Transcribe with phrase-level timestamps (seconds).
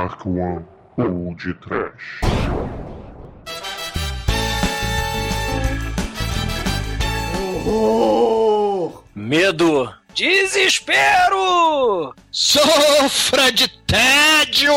[0.00, 0.64] Dark One
[0.96, 2.22] ou de Trash.
[7.66, 9.04] Horror!
[9.14, 9.94] Medo!
[10.14, 12.14] Desespero!
[12.30, 14.72] Sofra de tédio!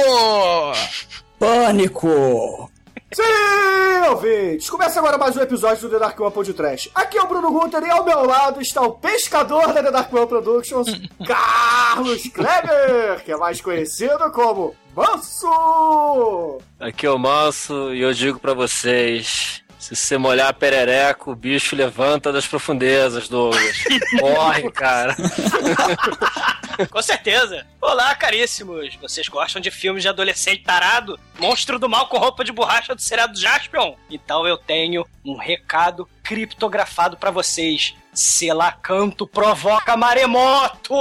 [1.39, 2.69] Pânico!
[3.13, 4.67] Sim, ouvintes!
[4.69, 6.89] Começa agora mais um episódio do The Dark One Trash.
[6.95, 10.11] Aqui é o Bruno Gunter e ao meu lado está o pescador da The Dark
[10.11, 10.87] One Productions,
[11.23, 16.59] Carlos Kleber, que é mais conhecido como Manso!
[16.79, 21.35] Aqui é o Manso e eu digo pra vocês: se você molhar a perereca, o
[21.35, 23.83] bicho levanta das profundezas, Douglas.
[24.19, 25.15] Morre, cara.
[26.89, 27.65] Com certeza.
[27.81, 28.95] Olá, caríssimos.
[28.95, 31.19] Vocês gostam de filmes de adolescente tarado?
[31.39, 33.95] Monstro do mal com roupa de borracha do seriado Jaspion?
[34.09, 37.95] Então eu tenho um recado criptografado pra vocês.
[38.13, 40.93] Selacanto provoca maremoto!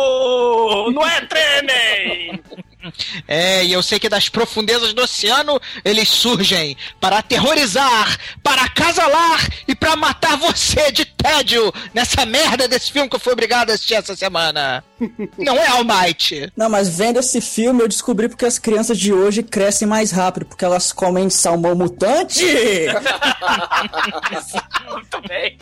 [0.93, 2.43] Não é, tremem?
[3.29, 9.49] É, e eu sei que das profundezas do oceano eles surgem para aterrorizar, para acasalar
[9.67, 13.75] e para matar você de tédio nessa merda desse filme que eu fui obrigado a
[13.75, 14.85] assistir essa semana.
[15.39, 16.53] Não é Almighty.
[16.57, 20.47] Não, mas vendo esse filme eu descobri porque as crianças de hoje crescem mais rápido,
[20.47, 22.45] porque elas comem salmão mutante!
[24.91, 25.59] Muito bem.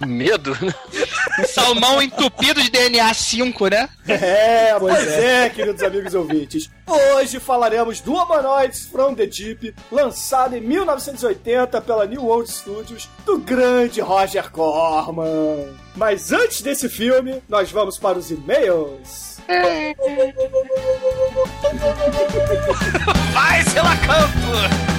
[0.00, 0.56] Medo?
[1.48, 3.88] Salmão entupido de DNA 5, né?
[4.06, 6.70] É, pois é, queridos amigos ouvintes.
[6.86, 13.38] Hoje falaremos do Humanoids from the Deep, lançado em 1980 pela New World Studios, do
[13.38, 15.68] grande Roger Corman.
[15.96, 19.34] Mas antes desse filme, nós vamos para os e-mails.
[23.32, 24.93] Vai, Selacanto!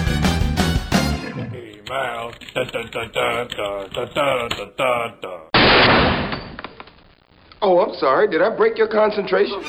[1.85, 2.31] Email.
[2.53, 5.41] Dun, dun, dun, dun, dun, dun, dun, dun, dun, dun.
[7.61, 8.27] Oh, I'm sorry.
[8.27, 9.61] Did I break your concentration?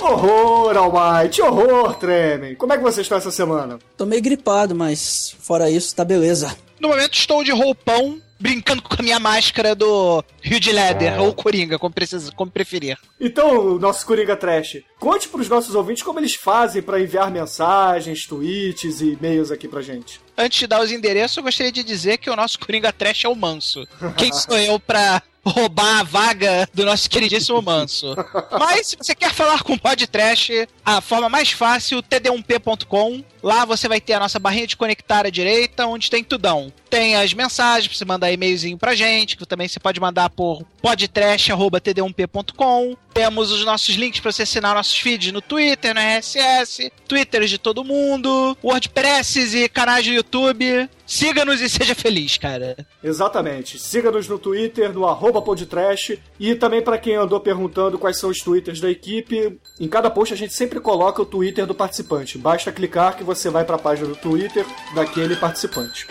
[0.00, 2.54] Horror, Almighty, horror, Tremem.
[2.56, 3.78] Como é que vocês estão essa semana?
[3.96, 6.54] Tô meio gripado, mas fora isso, tá beleza.
[6.78, 11.32] No momento estou de roupão, brincando com a minha máscara do Rio de Leather, ou
[11.32, 12.98] Coringa, como, precisa, como preferir.
[13.18, 19.00] Então, nosso Coringa Trash, conte pros nossos ouvintes como eles fazem pra enviar mensagens, tweets
[19.00, 20.20] e e-mails aqui pra gente.
[20.36, 23.28] Antes de dar os endereços, eu gostaria de dizer que o nosso Coringa Trash é
[23.28, 23.88] o Manso.
[24.14, 28.16] Quem sou eu pra roubar a vaga do nosso queridíssimo Manso?
[28.58, 30.50] Mas, se você quer falar com o Trash,
[30.84, 33.22] a forma mais fácil, td1p.com.
[33.42, 36.72] Lá você vai ter a nossa barrinha de conectar à direita, onde tem tudão.
[36.88, 40.64] Tem as mensagens pra você mandar e-mailzinho pra gente, que também você pode mandar por
[40.80, 42.96] podtrash.td1p.com.
[43.14, 47.58] Temos os nossos links pra você assinar nossos feeds no Twitter, no RSS, Twitters de
[47.58, 50.90] todo mundo, WordPresses e canais do YouTube.
[51.06, 52.76] Siga-nos e seja feliz, cara.
[53.02, 53.78] Exatamente.
[53.78, 56.18] Siga-nos no Twitter, no arroba podtrash.
[56.40, 60.34] E também pra quem andou perguntando quais são os twitters da equipe, em cada post
[60.34, 62.36] a gente sempre coloca o Twitter do participante.
[62.36, 66.08] Basta clicar que você vai pra página do Twitter daquele participante.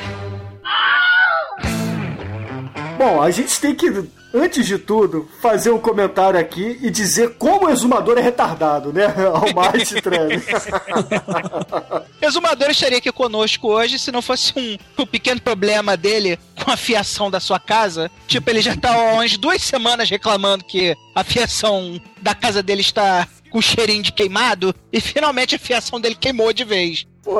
[2.97, 3.87] Bom, a gente tem que,
[4.33, 9.05] antes de tudo, fazer um comentário aqui e dizer como o exumador é retardado, né?
[9.33, 10.41] Almighty Treme.
[12.21, 16.77] Exumador estaria aqui conosco hoje se não fosse um, um pequeno problema dele com a
[16.77, 18.09] fiação da sua casa.
[18.27, 22.81] Tipo, ele já tá há umas duas semanas reclamando que a fiação da casa dele
[22.81, 27.05] está com cheirinho de queimado e finalmente a fiação dele queimou de vez.
[27.23, 27.37] Pô,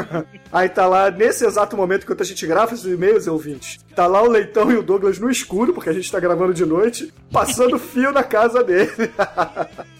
[0.50, 4.22] Aí tá lá, nesse exato momento que a gente grava esses e-mails, ouvintes, tá lá
[4.22, 7.78] o Leitão e o Douglas no escuro, porque a gente tá gravando de noite, passando
[7.78, 8.90] fio na casa dele.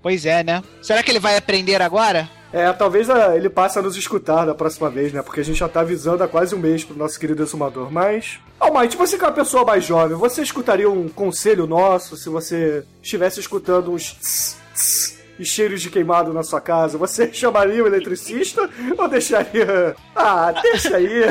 [0.00, 0.62] Pois é, né?
[0.82, 2.28] Será que ele vai aprender agora?
[2.52, 5.22] É, talvez ah, ele passe a nos escutar da próxima vez, né?
[5.22, 7.90] Porque a gente já tá avisando há quase um mês pro nosso querido exumador.
[7.90, 8.38] Mas.
[8.60, 12.84] Almighty, você que é uma pessoa mais jovem, você escutaria um conselho nosso se você
[13.02, 16.98] estivesse escutando uns tss, tss, e cheiros de queimado na sua casa?
[16.98, 19.96] Você chamaria o eletricista ou deixaria.
[20.14, 21.24] Ah, deixa aí.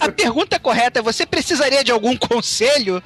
[0.00, 3.02] A pergunta correta é: você precisaria de algum conselho?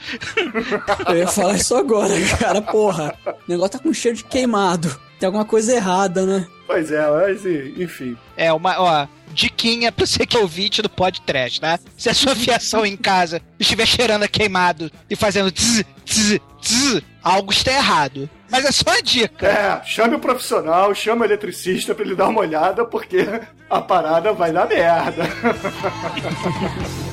[1.09, 3.15] Eu ia falar isso agora, cara, porra.
[3.27, 4.95] O negócio tá com cheiro de queimado.
[5.19, 6.47] Tem alguma coisa errada, né?
[6.67, 8.17] Pois é, mas enfim.
[8.37, 11.79] É, uma, ó, diquinha pra você que é ouvinte do podcast, tá?
[11.97, 17.03] Se a sua fiação em casa estiver cheirando a queimado e fazendo tz, tz, tz,
[17.23, 18.29] algo está errado.
[18.53, 19.47] Mas é só uma dica.
[19.49, 23.27] É, chame o profissional, chame o eletricista pra ele dar uma olhada, porque
[23.71, 25.25] a parada vai dar merda.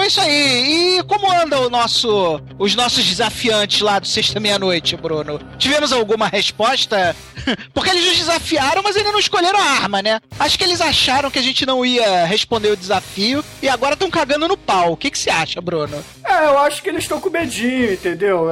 [0.00, 0.98] Então é isso aí.
[0.98, 5.38] E como anda o nosso, os nossos desafiantes lá do Sexta Meia-Noite, Bruno?
[5.58, 7.14] Tivemos alguma resposta?
[7.74, 10.18] Porque eles nos desafiaram, mas ainda não escolheram a arma, né?
[10.38, 14.10] Acho que eles acharam que a gente não ia responder o desafio e agora estão
[14.10, 14.92] cagando no pau.
[14.92, 16.02] O que que você acha, Bruno?
[16.24, 18.48] É, eu acho que eles estão com medinho, entendeu?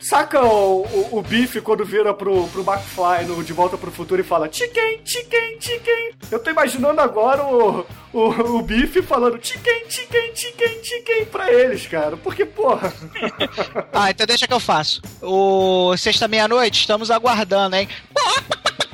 [0.00, 4.20] Saca o, o, o Biff quando vira pro, pro McFly no De Volta pro Futuro
[4.20, 6.12] e fala chicken, chicken, chicken.
[6.30, 8.28] Eu tô imaginando agora o, o,
[8.58, 12.16] o Biff falando chicken, chicken, chicken, chicken pra eles, cara.
[12.16, 12.92] Porque, porra...
[13.92, 15.02] Ah, então deixa que eu faço.
[15.20, 17.88] O Sexta Meia-Noite, estamos aguardando, hein?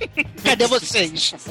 [0.44, 1.34] Cadê vocês?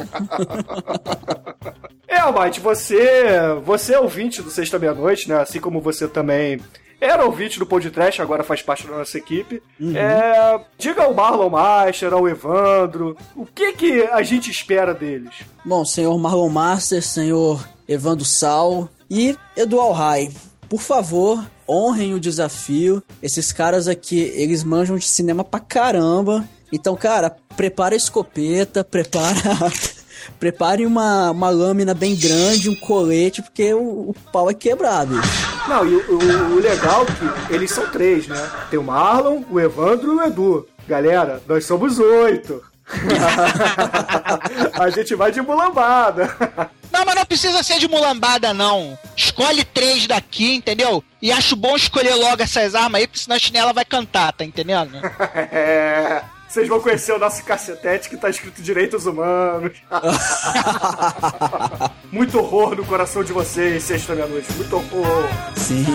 [2.10, 3.36] É, Almighty, você,
[3.66, 5.42] você é ouvinte do Sexta Meia-Noite, né?
[5.42, 6.58] Assim como você também
[7.00, 9.62] era ouvinte do podcast, agora faz parte da nossa equipe.
[9.94, 15.36] É, diga ao Marlon Master, ao Evandro, o que que a gente espera deles?
[15.64, 20.32] Bom, senhor Marlon Master, senhor Evandro Sal e Edu Alhai,
[20.68, 23.04] por favor, honrem o desafio.
[23.22, 26.48] Esses caras aqui, eles manjam de cinema pra caramba.
[26.72, 29.36] Então, cara, prepara a escopeta, prepara.
[30.40, 35.14] Prepare uma, uma lâmina bem grande, um colete, porque o, o pau é quebrado.
[35.70, 38.52] Não, e o, o- o legal é que eles são três, né?
[38.70, 40.68] Tem o Marlon, o Evandro e o Edu.
[40.86, 42.62] Galera, nós somos oito.
[44.74, 46.36] a gente vai de mulambada.
[46.92, 48.98] Não, mas não precisa ser de mulambada, não.
[49.16, 51.04] Escolhe três daqui, entendeu?
[51.22, 54.44] E acho bom escolher logo essas armas aí, porque senão a chinela vai cantar, tá
[54.44, 54.92] entendendo?
[55.52, 56.22] É.
[56.48, 59.78] Vocês vão conhecer o nosso cacetete que tá escrito Direitos Humanos.
[62.12, 64.52] Muito horror no coração de vocês, sexta meia-noite.
[64.54, 65.28] Muito horror.
[65.56, 65.86] Sim.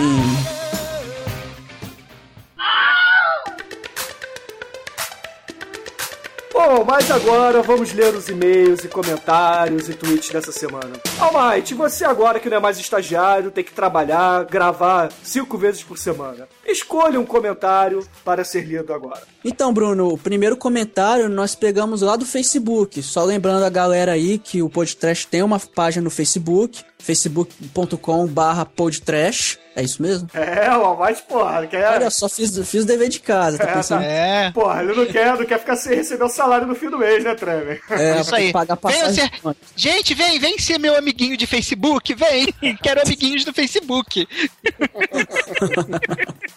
[6.53, 10.91] Bom, mas agora vamos ler os e-mails e comentários e tweets dessa semana.
[11.19, 15.97] Almighty, você agora que não é mais estagiário, tem que trabalhar, gravar cinco vezes por
[15.97, 16.47] semana.
[16.63, 19.23] Escolha um comentário para ser lido agora.
[19.43, 23.01] Então, Bruno, o primeiro comentário nós pegamos lá do Facebook.
[23.01, 28.63] Só lembrando a galera aí que o Podtrash tem uma página no Facebook, facebook.com barra
[28.63, 29.57] podtrash.
[29.75, 30.29] É isso mesmo?
[30.33, 31.87] É, o Almighty, porra, quer...
[31.93, 34.01] Olha, só fiz, fiz o dever de casa, tá É, pensando?
[34.01, 34.05] tá.
[34.07, 34.51] É.
[34.51, 37.23] Porra, ele não quer, não quer ficar sem receber o salário no fim do mês,
[37.23, 37.81] né, Tremer?
[37.89, 38.51] É, Isso tem aí.
[38.53, 39.31] pagar Vem passagem.
[39.41, 42.53] você- Gente, vem, vem ser meu amiguinho de Facebook, vem.
[42.83, 44.27] Quero amiguinhos do Facebook.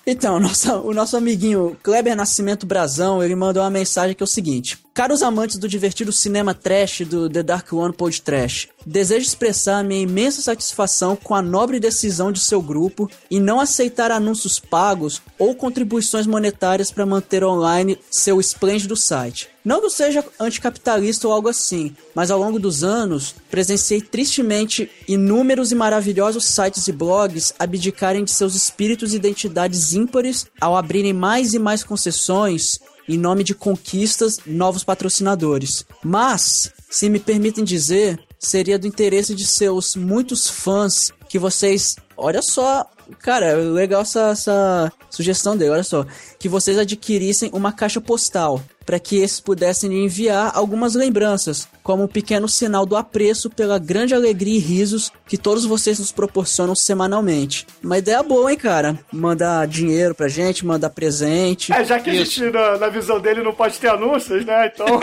[0.06, 4.26] Então, nossa, o nosso amiguinho Kleber Nascimento Brazão, ele mandou uma mensagem que é o
[4.26, 9.82] seguinte: Caros amantes do divertido cinema trash do The Dark One Pod Trash, desejo expressar
[9.82, 15.20] minha imensa satisfação com a nobre decisão de seu grupo em não aceitar anúncios pagos
[15.36, 19.48] ou contribuições monetárias para manter online seu esplêndido site.
[19.64, 24.88] Não que eu seja anticapitalista ou algo assim, mas ao longo dos anos presenciei tristemente
[25.08, 31.12] inúmeros e maravilhosos sites e blogs abdicarem de seus espíritos e identidades ímpares ao abrirem
[31.12, 32.78] mais e mais concessões
[33.08, 35.84] em nome de conquistas novos patrocinadores.
[36.02, 41.96] Mas, se me permitem dizer, seria do interesse de seus muitos fãs que vocês.
[42.16, 42.84] Olha só,
[43.20, 46.06] cara, legal essa, essa sugestão dele, olha só.
[46.38, 52.04] Que vocês adquirissem uma caixa postal para que esses pudessem lhe enviar algumas lembranças, como
[52.04, 56.74] um pequeno sinal do apreço pela grande alegria e risos que todos vocês nos proporcionam
[56.74, 57.66] semanalmente.
[57.82, 58.98] Uma ideia boa, hein, cara?
[59.12, 61.72] Mandar dinheiro pra gente, mandar presente.
[61.72, 64.70] É, já que a gente, na, na visão dele, não pode ter anúncios, né?
[64.72, 64.86] Então.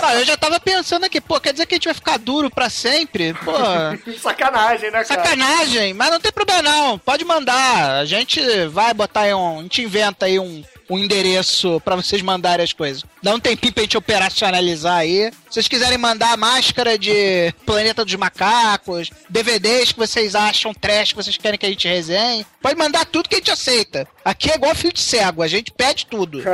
[0.00, 2.50] Ah, eu já tava pensando aqui, pô, quer dizer que a gente vai ficar duro
[2.50, 3.34] pra sempre?
[3.34, 3.52] Pô,
[4.18, 5.22] Sacanagem, né, cara?
[5.22, 7.96] sacanagem, mas não tem problema não, pode mandar.
[7.96, 12.22] A gente vai botar aí um, a gente inventa aí um, um endereço pra vocês
[12.22, 13.04] mandarem as coisas.
[13.22, 15.30] Dá um tempinho pra gente operacionalizar aí.
[15.48, 21.16] Se vocês quiserem mandar máscara de Planeta dos Macacos, DVDs que vocês acham trash, que
[21.16, 24.06] vocês querem que a gente resenhe, pode mandar tudo que a gente aceita.
[24.24, 26.42] Aqui é igual fio de cego, a gente pede tudo.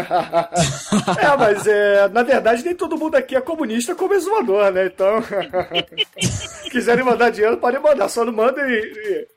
[1.19, 4.87] É, mas é, na verdade nem todo mundo aqui é comunista como exumador, né?
[4.87, 5.23] Então,
[6.21, 8.09] se quiserem mandar dinheiro, podem mandar.
[8.09, 8.65] Só não mandem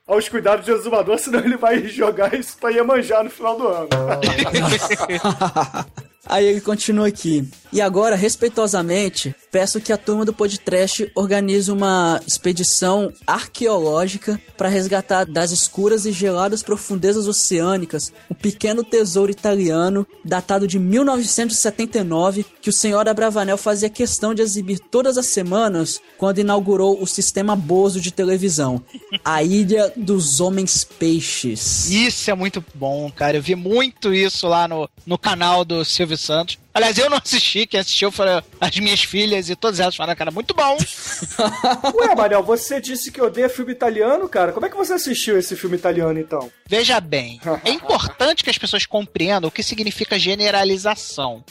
[0.08, 3.90] aos cuidados do exumador, senão ele vai jogar isso pra Iemanjá no final do ano.
[6.26, 7.48] Aí ele continua aqui.
[7.78, 15.26] E agora, respeitosamente, peço que a turma do podcast organize uma expedição arqueológica para resgatar
[15.26, 22.74] das escuras e geladas profundezas oceânicas um pequeno tesouro italiano datado de 1979 que o
[22.74, 28.12] senhor Abravanel fazia questão de exibir todas as semanas quando inaugurou o sistema Bozo de
[28.12, 28.84] televisão,
[29.24, 31.92] a Ilha dos Homens Peixes.
[31.92, 33.38] Isso é muito bom, cara.
[33.38, 36.58] Eu vi muito isso lá no, no canal do Silvio Santos.
[36.78, 40.22] Aliás, eu não assisti, quem assistiu foram as minhas filhas e todas elas falaram que
[40.22, 40.78] era muito bom.
[42.00, 44.52] Ué, Manel, você disse que odeia filme italiano, cara.
[44.52, 46.52] Como é que você assistiu esse filme italiano, então?
[46.68, 51.44] Veja bem, é importante que as pessoas compreendam o que significa generalização.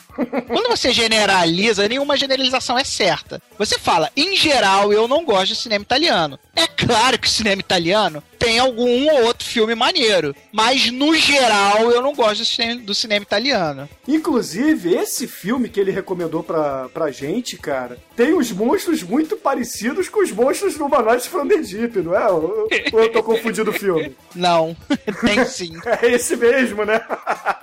[0.47, 3.43] Quando você generaliza, nenhuma generalização é certa.
[3.59, 6.39] Você fala, em geral, eu não gosto de cinema italiano.
[6.55, 11.91] É claro que o cinema italiano tem algum ou outro filme maneiro, mas no geral
[11.91, 13.89] eu não gosto do cinema, do cinema italiano.
[14.07, 20.09] Inclusive, esse filme que ele recomendou pra, pra gente, cara, tem os monstros muito parecidos
[20.09, 22.29] com os monstros do Humanoides from the Deep, não é?
[22.29, 24.17] Ou ou eu tô confundindo o filme?
[24.35, 24.77] Não,
[25.21, 25.73] tem sim.
[26.03, 27.01] É esse mesmo, né?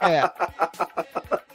[0.01, 0.29] É.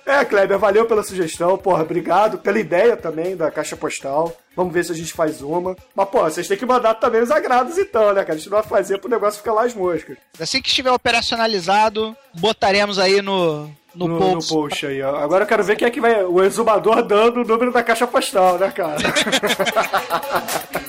[0.09, 4.35] É, Kleber, valeu pela sugestão, porra, obrigado pela ideia também da caixa postal.
[4.57, 5.77] Vamos ver se a gente faz uma.
[5.95, 8.33] Mas, pô, vocês têm que mandar também os agrados então, né, cara?
[8.33, 10.17] A gente não vai fazer pro negócio ficar lá as moscas.
[10.41, 14.51] Assim que estiver operacionalizado, botaremos aí no, no, No, no post.
[14.55, 15.17] post aí, ó.
[15.17, 16.25] Agora eu quero ver quem é que vai.
[16.25, 18.97] O exumador dando o número da caixa postal, né, cara?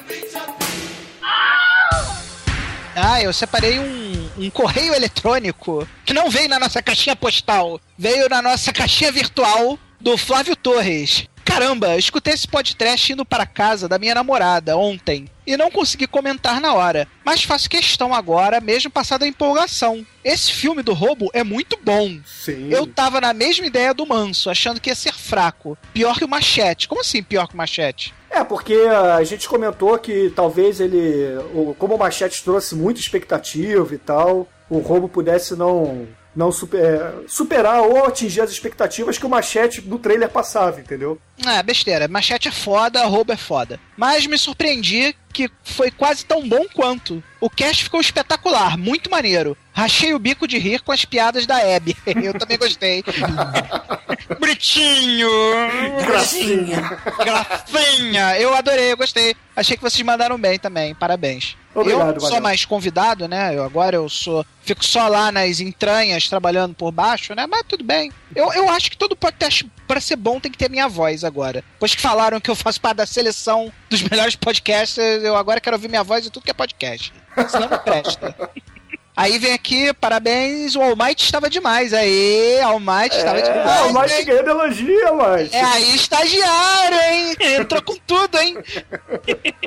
[2.95, 4.08] Ah, eu separei um,
[4.39, 9.77] um correio eletrônico que não veio na nossa caixinha postal, veio na nossa caixinha virtual
[9.99, 11.27] do Flávio Torres.
[11.43, 16.61] Caramba, escutei esse podcast indo para casa da minha namorada ontem e não consegui comentar
[16.61, 20.05] na hora, mas faço questão agora, mesmo passada a empolgação.
[20.23, 22.19] Esse filme do roubo é muito bom.
[22.23, 22.69] Sim.
[22.69, 25.75] Eu tava na mesma ideia do Manso, achando que ia ser fraco.
[25.91, 26.87] Pior que o Machete.
[26.87, 28.13] Como assim pior que o Machete?
[28.29, 31.35] É, porque a gente comentou que talvez ele.
[31.77, 36.07] Como o Machete trouxe muita expectativa e tal, o roubo pudesse não.
[36.35, 41.19] Não super- é, superar ou atingir as expectativas que o Machete no trailer passava, entendeu?
[41.43, 42.07] Ah, besteira.
[42.07, 43.79] Machete é foda, roubo é foda.
[43.97, 47.21] Mas me surpreendi que foi quase tão bom quanto.
[47.41, 49.57] O cast ficou espetacular, muito maneiro.
[49.79, 51.95] Rachei o bico de rir com as piadas da Abby.
[52.21, 53.01] Eu também gostei.
[54.37, 55.29] Bonitinho!
[56.05, 56.99] Gracinha.
[57.17, 58.37] Gracinha!
[58.37, 59.35] Eu adorei, eu gostei.
[59.55, 60.93] Achei que vocês mandaram bem também.
[60.93, 61.55] Parabéns.
[61.73, 62.41] Obrigado, eu sou Manuel.
[62.43, 63.55] mais convidado, né?
[63.55, 64.45] Eu, agora eu sou.
[64.61, 67.47] Fico só lá nas entranhas, trabalhando por baixo, né?
[67.47, 68.11] Mas tudo bem.
[68.35, 71.63] Eu, eu acho que todo podcast, pra ser bom, tem que ter minha voz agora.
[71.73, 75.75] Depois que falaram que eu faço parte da seleção dos melhores podcasts, eu agora quero
[75.75, 77.13] ouvir minha voz em tudo que é podcast.
[77.47, 78.35] Senão não presta.
[79.19, 81.93] Aí vem aqui, parabéns, o Almighty estava demais.
[81.93, 83.81] Aí, Almighty estava demais.
[83.81, 83.93] O hein?
[84.01, 85.21] Mike ganhando elogio.
[85.51, 87.35] É aí, estagiário, hein?
[87.59, 88.57] Entrou com tudo, hein?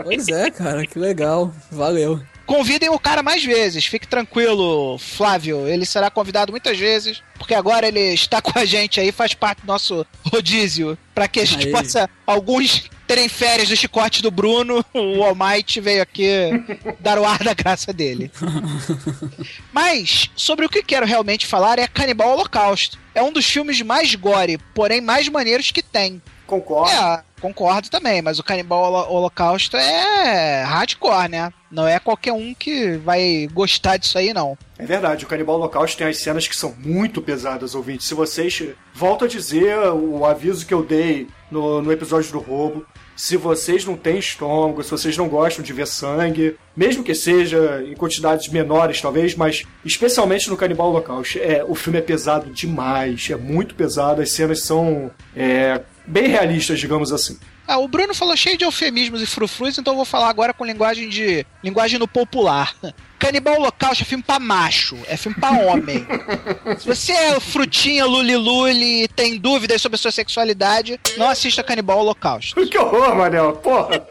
[0.03, 1.53] Pois é, cara, que legal.
[1.71, 2.19] Valeu.
[2.53, 5.67] Convidem o cara mais vezes, fique tranquilo, Flávio.
[5.67, 9.63] Ele será convidado muitas vezes, porque agora ele está com a gente aí, faz parte
[9.63, 10.99] do nosso rodízio.
[11.15, 11.73] Pra que a gente Aí.
[11.73, 16.29] possa, alguns terem férias do chicote do Bruno, o Almighty veio aqui
[17.01, 18.31] dar o ar da graça dele.
[19.73, 22.99] Mas, sobre o que quero realmente falar é Canibal Holocausto.
[23.15, 26.21] É um dos filmes mais gore, porém mais maneiros que tem.
[26.47, 26.91] Concordo.
[26.91, 31.53] É, concordo também, mas o Canibal Holo- Holocausto é hardcore, né?
[31.71, 34.57] Não é qualquer um que vai gostar disso aí, não.
[34.79, 38.07] É verdade, o Canibal Holocausto tem as cenas que são muito pesadas, ouvintes.
[38.07, 38.63] Se vocês.
[38.95, 42.87] Volto a dizer o aviso que eu dei no, no episódio do roubo.
[43.15, 47.85] Se vocês não têm estômago, se vocês não gostam de ver sangue, mesmo que seja
[47.87, 53.29] em quantidades menores, talvez, mas especialmente no Canibal Holocausto, é, o filme é pesado demais,
[53.31, 57.39] é muito pesado, as cenas são é, bem realistas, digamos assim.
[57.67, 60.65] Ah, o Bruno falou cheio de eufemismos e frufrus, então eu vou falar agora com
[60.65, 62.75] linguagem de linguagem no popular.
[63.19, 66.05] Canibal Holocausto é filme pra macho, é filme pra homem.
[66.81, 72.01] Se você é frutinha luli-luli e tem dúvidas sobre a sua sexualidade, não assista Canibal
[72.01, 72.61] Holocausto.
[72.73, 74.07] Que horror, Manel, porra!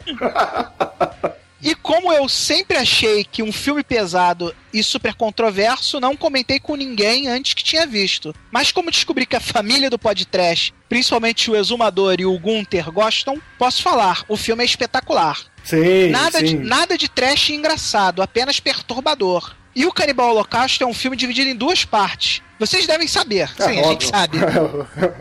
[1.62, 6.74] E como eu sempre achei que um filme pesado e super controverso, não comentei com
[6.74, 8.34] ninguém antes que tinha visto.
[8.50, 13.40] Mas como descobri que a família do podcast, principalmente o Exumador e o Gunther, gostam,
[13.56, 15.38] posso falar, o filme é espetacular.
[15.62, 16.58] Sim, Nada de, sim.
[16.58, 19.54] nada de trash engraçado, apenas perturbador.
[19.74, 22.42] E o Canibal Holocausto é um filme dividido em duas partes.
[22.58, 23.50] Vocês devem saber.
[23.58, 24.08] É, Sim, a gente óbvio.
[24.08, 24.38] sabe.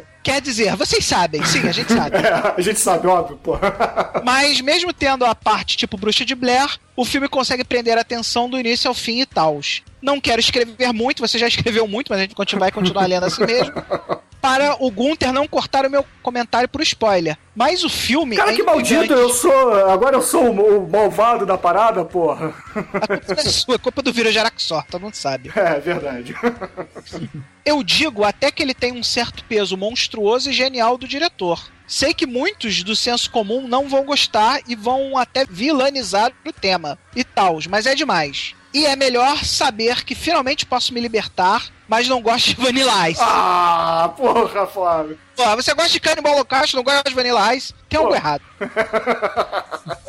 [0.23, 2.17] Quer dizer, vocês sabem, sim, a gente sabe.
[2.55, 3.73] a gente sabe, óbvio, porra.
[4.23, 8.49] Mas mesmo tendo a parte tipo Bruxa de Blair, o filme consegue prender a atenção
[8.49, 9.81] do início ao fim e tals.
[10.01, 13.45] Não quero escrever muito, você já escreveu muito, mas a gente vai continuar lendo assim
[13.45, 13.73] mesmo.
[14.41, 17.37] Para o Gunther não cortar o meu comentário por spoiler.
[17.55, 18.35] Mas o filme.
[18.35, 19.73] Cara, é que maldito, eu sou.
[19.89, 22.53] Agora eu sou o, malvado da parada, porra.
[22.75, 25.51] A culpa é sua, a culpa do Viro Jaraxor, todo mundo sabe.
[25.55, 26.35] É, verdade.
[27.63, 31.63] Eu digo até que ele tem um certo peso monstruoso e genial do diretor.
[31.85, 36.97] Sei que muitos do senso comum não vão gostar e vão até vilanizar o tema
[37.15, 38.55] e tals, mas é demais.
[38.73, 43.19] E é melhor saber que finalmente posso me libertar, mas não gosto de Vanilla Ice.
[43.21, 45.19] Ah, porra, Flávio.
[45.35, 48.15] Pô, você gosta de Cannibal Holocaust, não gosta de Vanilla Ice, tem algo Pô.
[48.15, 48.43] errado.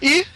[0.00, 0.26] e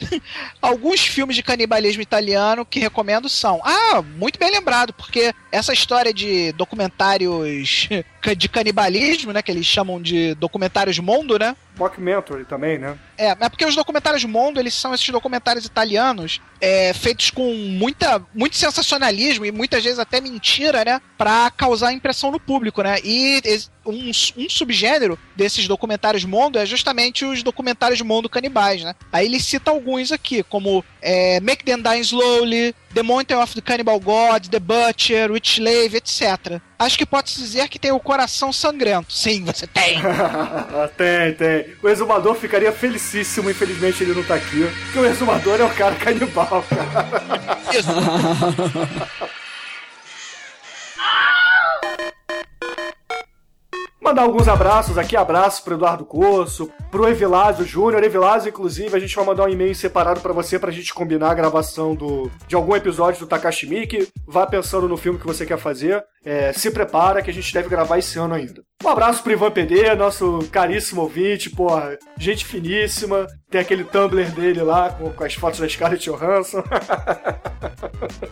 [0.61, 3.61] alguns filmes de canibalismo italiano que recomendo são.
[3.64, 7.88] Ah, muito bem lembrado, porque essa história de documentários
[8.37, 9.42] de canibalismo, né?
[9.42, 11.56] Que eles chamam de documentários mundo, né?
[11.76, 12.96] Mockumentary também, né?
[13.18, 18.23] É, é porque os documentários Mondo, eles são esses documentários italianos é, feitos com muita,
[18.35, 21.00] muito sensacionalismo e muitas vezes até mentira, né?
[21.18, 22.96] Pra causar impressão no público, né?
[23.04, 23.40] E
[23.87, 28.95] um, um subgênero desses documentários Mondo é justamente os documentários Mondo canibais, né?
[29.12, 33.61] Aí ele cita alguns aqui, como é, Make Them Die Slowly, The Mountain of the
[33.61, 36.61] Cannibal God, The Butcher, Witch Slave, etc.
[36.78, 39.12] Acho que pode-se dizer que tem o coração sangrento.
[39.12, 40.00] Sim, você tem.
[40.97, 41.75] tem, tem.
[41.83, 44.66] O exumador ficaria felicíssimo, infelizmente ele não tá aqui.
[44.85, 47.59] Porque o exumador é o cara canibal, cara.
[47.73, 47.88] Isso.
[54.06, 58.04] Mandar alguns abraços aqui, abraço pro Eduardo Corso, pro Evilásio Júnior.
[58.04, 61.34] Evilásio, inclusive, a gente vai mandar um e-mail separado pra você pra gente combinar a
[61.34, 64.06] gravação do, de algum episódio do Takashi Miike.
[64.25, 66.04] Vá pensando no filme que você quer fazer.
[66.26, 68.64] É, se prepara que a gente deve gravar esse ano ainda.
[68.85, 73.28] Um abraço pro Ivan PD, nosso caríssimo ouvinte, porra, gente finíssima.
[73.49, 76.62] Tem aquele Tumblr dele lá com, com as fotos da Scarlett Johansson.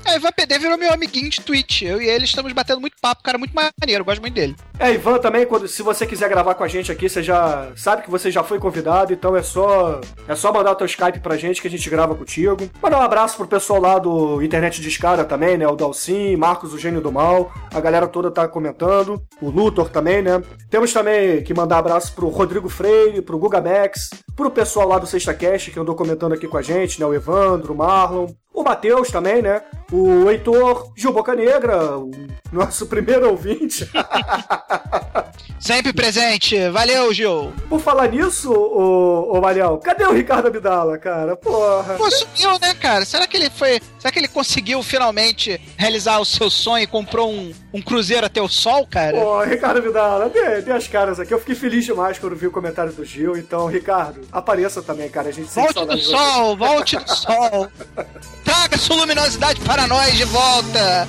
[0.07, 1.83] É, Ivan PD virou meu amiguinho de Twitch.
[1.83, 4.55] Eu e ele estamos batendo muito papo, cara, muito maneiro, gosto muito dele.
[4.79, 8.03] É, Ivan também, quando, se você quiser gravar com a gente aqui, você já sabe
[8.03, 11.37] que você já foi convidado, então é só é só mandar o teu Skype pra
[11.37, 12.71] gente que a gente grava contigo.
[12.83, 15.67] Mandar um abraço pro pessoal lá do Internet de Escada também, né?
[15.67, 19.23] O Dalcin, Marcos, o Gênio do Mal, a galera toda tá comentando.
[19.41, 20.43] O Luthor também, né?
[20.71, 25.07] Temos também que mandar abraço pro Rodrigo Freire, pro Guga Max, pro pessoal lá do
[25.07, 27.07] Sexta Cast que andou comentando aqui com a gente, né?
[27.07, 29.63] O Evandro, o Marlon, o Matheus também, né?
[29.93, 32.11] O Heitor, Gil Boca Negra, o
[32.53, 33.89] nosso primeiro ouvinte.
[35.65, 36.69] Sempre presente.
[36.69, 37.51] Valeu, Gil.
[37.71, 41.35] Por falar nisso, ô, ô Mariel, cadê o Ricardo Abdala, cara?
[41.37, 41.95] Porra.
[41.95, 43.07] Pô, sumiu, né, cara?
[43.07, 43.81] Será que ele foi.
[43.99, 48.43] Será que ele conseguiu finalmente realizar o seu sonho e comprou um, um cruzeiro até
[48.43, 49.19] o sol, cara?
[49.19, 51.33] Pô, Ricardo Abdala, dê, dê as caras aqui.
[51.33, 53.35] Eu fiquei feliz demais quando vi o comentário do Gil.
[53.35, 55.31] Então, Ricardo, apareça também, cara.
[55.31, 57.69] A gente Volte do sol, volte do sol.
[58.45, 61.09] Traga sua luminosidade para nós de volta.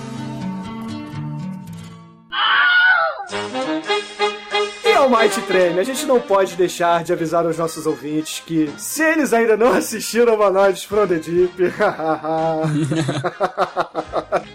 [4.96, 8.72] E ao Mighty Train, a gente não pode deixar de avisar os nossos ouvintes que,
[8.78, 11.54] se eles ainda não assistiram Manoides from the Deep,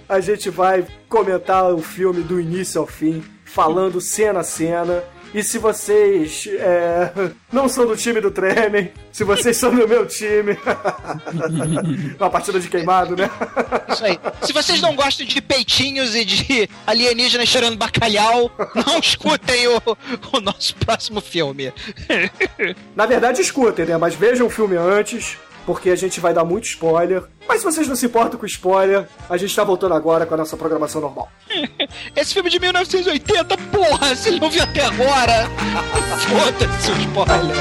[0.08, 5.04] a gente vai comentar o filme do início ao fim, falando cena a cena.
[5.32, 7.12] E se vocês é,
[7.52, 10.58] não são do time do Tremen, se vocês são do meu time,
[12.18, 13.30] uma partida de queimado, né?
[13.88, 14.18] Isso aí.
[14.42, 19.80] Se vocês não gostam de peitinhos e de alienígenas cheirando bacalhau, não escutem o,
[20.32, 21.72] o nosso próximo filme.
[22.96, 23.96] Na verdade, escutem, né?
[23.96, 25.36] Mas vejam o filme antes,
[25.70, 27.22] porque a gente vai dar muito spoiler.
[27.46, 30.38] Mas se vocês não se importam com spoiler, a gente tá voltando agora com a
[30.38, 31.30] nossa programação normal.
[32.16, 35.48] Esse filme de 1980, porra, se não viu até agora,
[36.26, 37.56] foda-se o spoiler.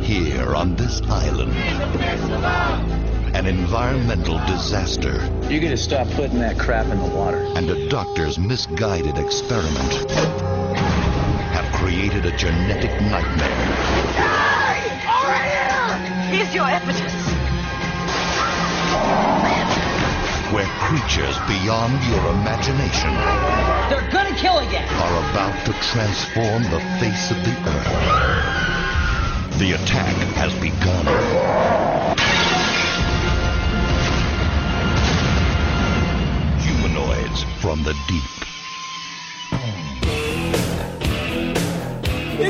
[0.00, 1.52] Here on this island,
[3.34, 7.44] an environmental disaster You gotta stop putting that crap in the water.
[7.56, 10.06] and a doctor's misguided experiment
[11.80, 13.64] created a genetic nightmare
[15.08, 15.96] Over here!
[16.28, 17.14] Here's your evidence.
[20.52, 23.14] where creatures beyond your imagination
[23.88, 24.86] They're gonna kill again.
[24.88, 29.58] are about to transform the face of the earth.
[29.58, 31.06] The attack has begun.
[36.58, 38.59] Humanoids from the deep.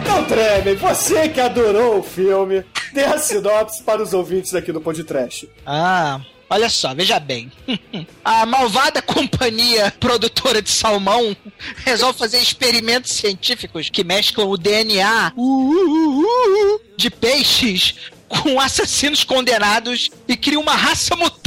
[0.00, 4.80] Então, Tremen, você que adorou o filme, dê a sinopse para os ouvintes aqui do
[4.80, 5.48] Podcast.
[5.66, 7.52] Ah, olha só, veja bem.
[8.24, 11.36] A malvada companhia produtora de salmão
[11.84, 15.32] resolve fazer experimentos científicos que mesclam o DNA
[16.96, 17.94] de peixes
[18.28, 21.39] com assassinos condenados e cria uma raça mutante,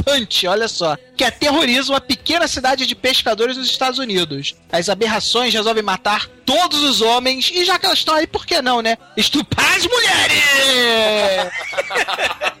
[0.48, 4.54] olha só, que aterroriza uma pequena cidade de pescadores nos Estados Unidos.
[4.70, 8.60] As aberrações resolvem matar todos os homens e já que elas estão aí, por que
[8.60, 8.98] não, né?
[9.16, 10.44] Estuprar as mulheres!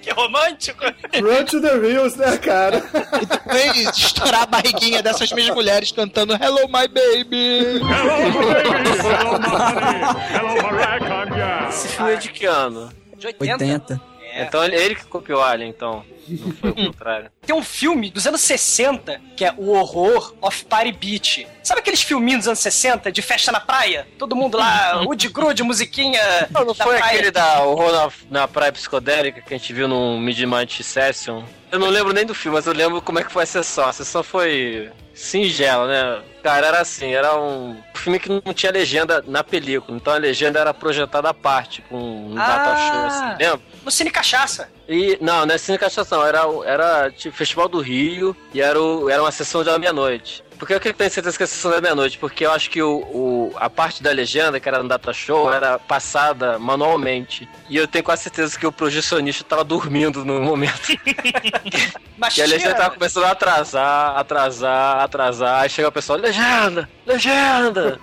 [0.00, 0.84] que romântico.
[0.84, 2.82] Run to the Reels, né, cara?
[3.20, 7.80] E depois estourar a barriguinha dessas mesmas mulheres cantando Hello, my baby!
[7.80, 8.98] Hello, my baby.
[8.98, 10.04] Hello, my honey.
[10.34, 11.68] Hello, my.
[11.68, 12.92] Esse filme é de que ano?
[13.16, 13.64] De 80.
[13.64, 14.00] 80.
[14.36, 16.04] Então ele, ele que copiou Alien, então.
[16.28, 17.30] Não foi o contrário.
[17.46, 21.46] Tem um filme dos anos 60 que é O Horror of Party Beach.
[21.62, 24.06] Sabe aqueles filminhos dos anos 60 de festa na praia?
[24.18, 26.20] Todo mundo lá, Woody Grude, musiquinha.
[26.50, 27.12] Não, não da foi praia.
[27.14, 27.92] aquele da horror
[28.30, 31.42] na, na praia psicodélica que a gente viu no Midnight Session?
[31.72, 33.86] Eu não lembro nem do filme, mas eu lembro como é que foi a sessão.
[33.88, 36.22] A sessão foi singela, né?
[36.42, 40.60] Cara, era assim, era um filme que não tinha legenda na película, então a legenda
[40.60, 43.06] era projetada à parte, com um data show, Ah.
[43.06, 43.60] assim, lembra?
[43.84, 44.68] No Cine Cachaça.
[44.88, 45.78] E, não, não é Cine.
[46.26, 50.42] Era, era tipo Festival do Rio e era, o, era uma sessão da meia-noite.
[50.58, 52.16] Por que eu tenho certeza que é a sessão da meia-noite?
[52.16, 55.52] Porque eu acho que o, o- a parte da legenda, que era no data show,
[55.52, 57.48] era passada manualmente.
[57.68, 60.80] E eu tenho quase certeza que o projecionista tava dormindo no momento.
[62.16, 65.62] Mas E a legenda tava começando a atrasar, atrasar, atrasar.
[65.62, 66.88] Aí chega o pessoal, legenda!
[67.06, 67.98] Legenda!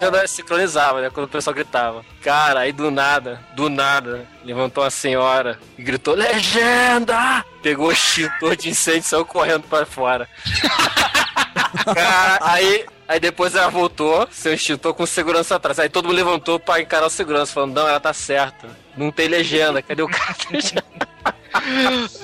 [0.00, 1.10] Já não sincronizava, né?
[1.10, 2.04] Quando o pessoal gritava.
[2.22, 7.44] Cara, aí do nada, do nada, levantou uma senhora e gritou, legenda!
[7.62, 10.28] Pegou o extintor de incêndio e saiu correndo pra fora.
[11.94, 15.78] Cara, aí, aí depois ela voltou, seu extintor com segurança atrás.
[15.78, 18.68] Aí todo mundo levantou pra encarar o segurança, falando, não, ela tá certa.
[18.96, 20.36] Não tem legenda, cadê o cara?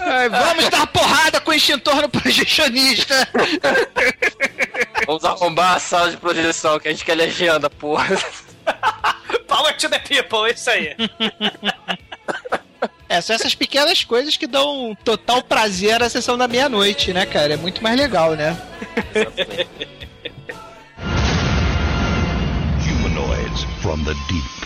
[0.00, 3.28] Ai, vamos dar porrada com o extintor no projecionista.
[5.06, 8.16] Vamos arrombar a sala de projeção, que a gente quer legenda, porra.
[9.48, 10.96] Power to the people, isso aí.
[13.08, 17.52] É, são essas pequenas coisas que dão total prazer à sessão da meia-noite, né, cara?
[17.52, 18.56] É muito mais legal, né?
[22.86, 24.61] Humanoids from the deep.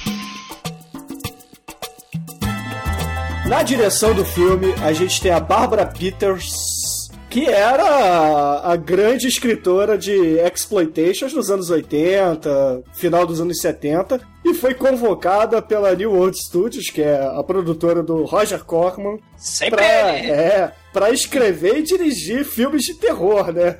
[3.48, 9.96] Na direção do filme, a gente tem a Barbara Peters, que era a, grande escritora
[9.96, 16.36] de exploitations nos anos 80, final dos anos 70, e foi convocada pela New World
[16.36, 20.30] Studios, que é a produtora do Roger Corman, Sempre pra, ele.
[20.30, 23.76] é, pra escrever e dirigir filmes de terror, né?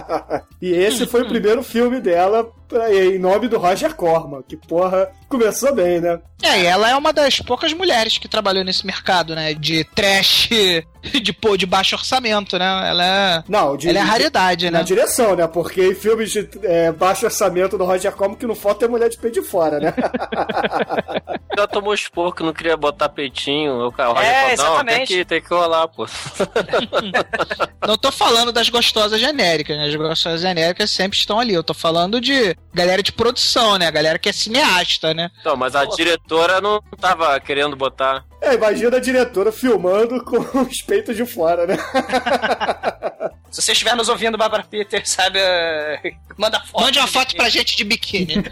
[0.62, 5.10] e esse foi o primeiro filme dela pra, em nome do Roger Corman, que porra,
[5.28, 6.18] começou bem, né?
[6.42, 9.52] É, e ela é uma das poucas mulheres que trabalhou nesse mercado, né?
[9.52, 10.48] De trash,
[11.22, 12.88] de, pô, de baixo orçamento, né?
[12.88, 13.44] Ela é.
[13.46, 14.84] Não, de- ela é de- raridade, Na né?
[14.84, 15.46] direção, né?
[15.46, 19.10] Porque em filmes de é, baixo orçamento do Roger Corman, que não falta é mulher
[19.10, 19.92] de peito de fora, né?
[21.54, 23.86] Ela tomou expor que não queria botar peitinho.
[23.88, 26.06] O cara É, falou, não, tem que, tem que rolar, pô.
[27.86, 29.86] Não tô falando das gostosas genéricas, né?
[29.86, 31.52] As gostosas genéricas sempre estão ali.
[31.54, 33.90] Eu tô falando de galera de produção, né?
[33.90, 35.30] Galera que é cineasta, né?
[35.40, 38.24] Então, mas a diretora não tava querendo botar.
[38.40, 41.76] É, imagina a diretora filmando com os peitos de fora, né?
[43.50, 45.38] Se você estiver nos ouvindo, Barbara Peter, sabe?
[45.40, 46.84] eh, Manda foto.
[46.84, 48.34] Mande uma foto pra gente de biquíni.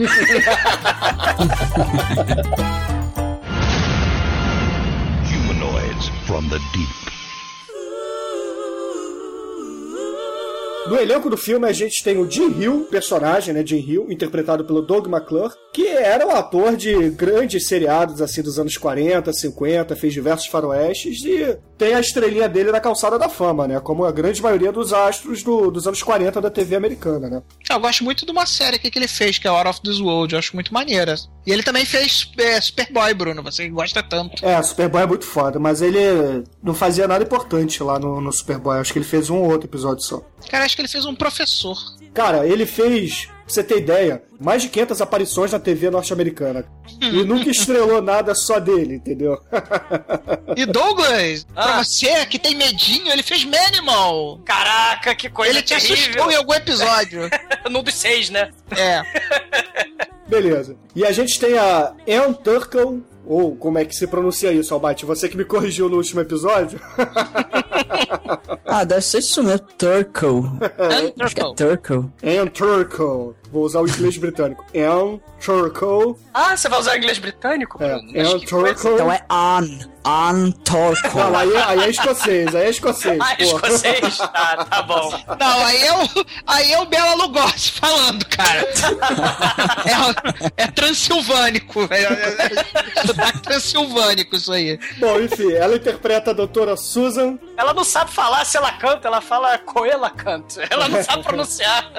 [5.25, 7.08] Humanoids from the deep.
[10.89, 14.65] No elenco do filme a gente tem o Jim Hill, personagem, né, Jim Hill, interpretado
[14.65, 19.95] pelo Doug McClure, que era um ator de grandes seriados assim dos anos 40, 50,
[19.95, 24.11] fez diversos faroestes e tem a estrelinha dele na calçada da fama, né, como a
[24.13, 27.43] grande maioria dos astros do- dos anos 40 da TV americana, né.
[27.71, 30.01] Eu gosto muito de uma série aqui que ele fez, que é Out of This
[30.01, 30.35] World.
[30.35, 31.15] Eu acho muito maneira.
[31.47, 33.43] E ele também fez é, Superboy, Bruno.
[33.43, 34.45] Você que gosta tanto.
[34.45, 35.99] É, Superboy é muito foda, mas ele
[36.63, 38.79] não fazia nada importante lá no, no Superboy.
[38.79, 40.21] Acho que ele fez um ou outro episódio só.
[40.51, 41.77] Cara, acho que ele fez um professor.
[42.19, 46.65] Cara, ele fez, pra você ter ideia, mais de 500 aparições na TV norte-americana.
[47.01, 49.41] E nunca estrelou nada só dele, entendeu?
[50.57, 51.63] E Douglas, Ah.
[51.63, 54.41] pra você que tem medinho, ele fez Manimal.
[54.45, 57.31] Caraca, que coisa Ele te assustou em algum episódio.
[57.71, 58.51] Num dos seis, né?
[58.77, 59.01] É.
[60.27, 60.77] Beleza.
[60.97, 65.05] E a gente tem a Ann Turkle, ou como é que se pronuncia isso, Albate?
[65.05, 66.81] Você que me corrigiu no último episódio.
[68.65, 69.67] Ah, deve ser isso mesmo.
[69.77, 70.43] Turkle.
[71.21, 72.05] Acho que é Turkle.
[72.23, 73.35] Ann Turkle.
[73.51, 74.65] Vou usar o inglês britânico.
[74.75, 76.17] Ann Turkle.
[76.35, 77.83] Ah, você vai usar inglês britânico?
[77.83, 77.99] É?
[78.15, 78.95] Mas Turkle.
[78.95, 79.89] Então é On.
[80.05, 81.11] On Turkle.
[81.15, 83.19] Não, aí, aí é escocês, aí é escocês.
[83.21, 83.43] Ah, pô.
[83.43, 84.19] escocês?
[84.39, 85.11] Tá, tá bom.
[85.39, 88.61] Não, aí é o, aí é o Bela Lugosi falando, cara.
[90.57, 91.81] É, é transilvânico.
[91.91, 94.79] É, é, é transilvânico isso aí.
[94.99, 97.39] Bom, enfim, ela interpreta a doutora Susan.
[97.57, 100.63] Ela não sabe falar se ela canta, ela fala coela canta.
[100.71, 101.91] Ela não sabe pronunciar.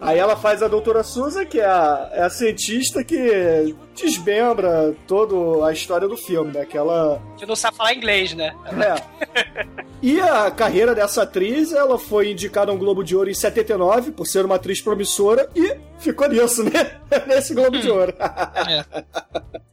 [0.00, 5.64] Aí ela faz a doutora Susan, que é a, é a cientista que desmembra toda
[5.64, 6.66] a história do filme, né?
[6.66, 8.52] Que ela Que não sabe falar inglês, né?
[8.72, 9.82] É.
[10.02, 14.10] E a carreira dessa atriz, ela foi indicada a um Globo de Ouro em 79,
[14.10, 16.98] por ser uma atriz promissora, e ficou nisso, né?
[17.28, 18.12] Nesse Globo de Ouro.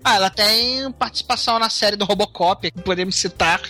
[0.02, 3.62] Ah, ela tem participação na série do Robocop, que podemos citar.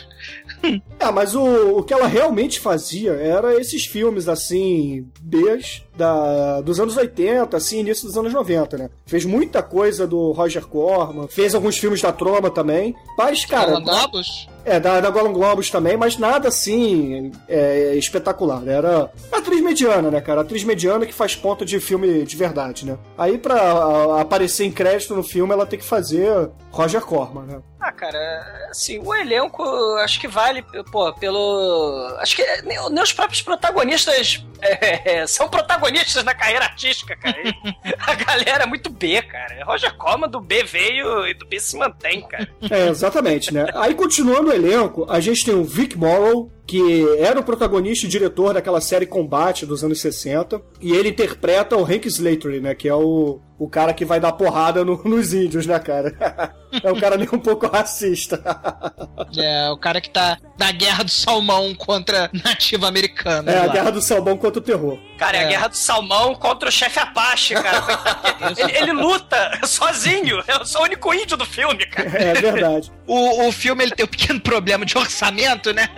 [0.99, 6.79] É, mas o, o que ela realmente fazia era esses filmes, assim, Bs da, dos
[6.79, 8.89] anos 80, assim, início dos anos 90, né?
[9.05, 13.71] Fez muita coisa do Roger Corman, fez alguns filmes da Troma também, mas, cara...
[13.71, 14.47] Golden Globos?
[14.65, 18.61] É, da, da Golden Globos também, mas nada assim é, espetacular.
[18.61, 18.73] né?
[18.73, 20.41] Era atriz mediana, né, cara?
[20.41, 22.97] Atriz mediana que faz ponta de filme de verdade, né?
[23.17, 27.59] Aí pra a- aparecer em crédito no filme, ela tem que fazer Roger Corman, né?
[27.99, 29.61] Cara, assim, o elenco
[29.97, 32.15] acho que vale, pô, pelo.
[32.19, 37.35] Acho que nem, nem os próprios protagonistas é, são protagonistas na carreira artística, cara.
[38.07, 39.65] A galera é muito B, cara.
[39.65, 42.47] Roger Corman do B veio e do B se mantém, cara.
[42.71, 43.65] É, exatamente, né?
[43.75, 48.09] Aí, continuando o elenco, a gente tem o Vic Morrow, que era o protagonista e
[48.09, 52.75] diretor daquela série Combate dos anos 60, e ele interpreta o Hank Slattery, né?
[52.75, 56.53] Que é o, o cara que vai dar porrada no- nos índios, né, cara?
[56.83, 58.39] É um cara nem um pouco racista.
[59.37, 63.49] É, o cara que tá na guerra do salmão contra nativo americano.
[63.49, 63.73] É a lá.
[63.73, 64.97] guerra do salmão contra o terror.
[65.19, 65.47] Cara, é a É.
[65.49, 67.83] guerra do salmão contra o chefe Apache, cara.
[68.57, 70.41] ele, ele luta sozinho.
[70.47, 72.09] Eu sou o único índio do filme, cara.
[72.09, 72.91] É verdade.
[73.09, 75.89] O, o filme ele tem um pequeno problema de orçamento, né?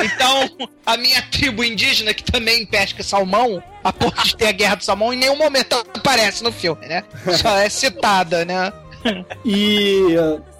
[0.00, 0.50] Então,
[0.84, 4.82] a minha tribo indígena, que também pesca salmão, a ponto de ter a guerra do
[4.82, 7.04] salmão, em nenhum momento aparece no filme, né?
[7.40, 8.72] Só é citada, né?
[9.44, 10.16] E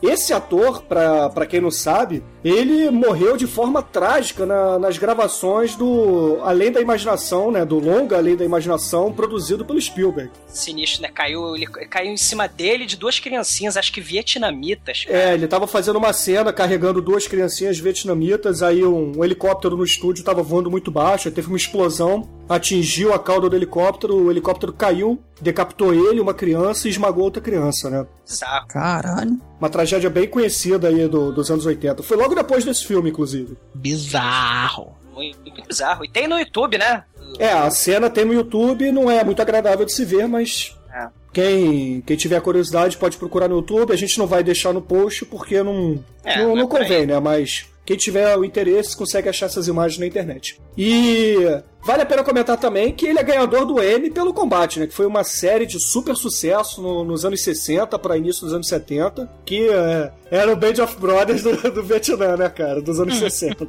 [0.08, 5.74] esse ator, pra, pra quem não sabe, ele morreu de forma trágica na- nas gravações
[5.74, 7.64] do Além da Imaginação, né?
[7.64, 10.30] Do longa Além da Imaginação, produzido pelo Spielberg.
[10.48, 11.08] Sinistro, né?
[11.12, 15.04] Caiu, ele caiu em cima dele de duas criancinhas, acho que vietnamitas.
[15.04, 15.18] cara.
[15.18, 19.84] É, ele tava fazendo uma cena carregando duas criancinhas vietnamitas, aí um, um helicóptero no
[19.84, 24.30] estúdio tava voando muito baixo, aí teve uma explosão, atingiu a cauda do helicóptero, o
[24.30, 28.06] helicóptero caiu, decapitou ele, uma criança, e esmagou outra criança, né?
[28.26, 28.66] Bizarro.
[28.68, 29.38] Caralho.
[29.58, 32.02] Uma tragédia bem conhecida aí do- dos anos 80.
[32.02, 33.56] Foi logo depois desse filme, inclusive.
[33.74, 34.94] Bizarro.
[35.14, 36.04] Muito, bizarro.
[36.04, 37.04] E tem no YouTube, né?
[37.38, 41.08] É, a cena tem no YouTube, não é muito agradável de se ver, mas É.
[41.32, 43.92] quem, quem tiver curiosidade pode procurar no YouTube.
[43.92, 47.18] A gente não vai deixar no post porque não, É, não, não convém, né?
[47.18, 50.60] Mas quem tiver o interesse consegue achar essas imagens na internet.
[50.76, 51.36] E
[51.84, 54.86] vale a pena comentar também que ele é ganhador do Emmy pelo combate, né?
[54.88, 58.66] Que foi uma série de super sucesso no- nos anos 60 para início dos anos
[58.68, 62.82] 70, que é, era o Band of Brothers do, do Vietnã, né, cara?
[62.82, 63.66] Dos anos 60.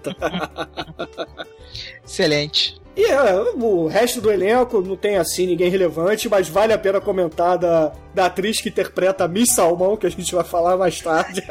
[2.05, 2.81] Excelente.
[2.95, 6.99] E é, o resto do elenco não tem assim ninguém relevante, mas vale a pena
[6.99, 10.99] comentar da, da atriz que interpreta a Miss Salmão, que a gente vai falar mais
[10.99, 11.43] tarde.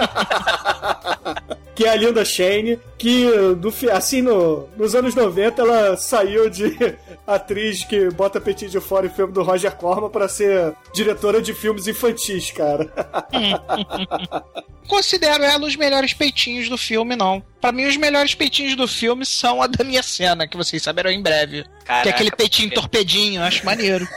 [1.77, 3.27] que é a Linda Shane, que
[3.61, 6.75] do, assim no, nos anos 90 ela saiu de
[7.27, 11.53] atriz que bota peitinho de fora em filme do Roger Corman pra ser diretora de
[11.53, 12.91] filmes infantis, cara.
[14.89, 17.43] Considero ela os melhores peitinhos do filme, não.
[17.61, 21.11] Pra mim, os melhores peitinhos do filme são a da minha cena, que vocês saberão
[21.11, 21.63] em breve.
[21.65, 24.07] que é Caraca, aquele peitinho porque- torpedinho, acho maneiro.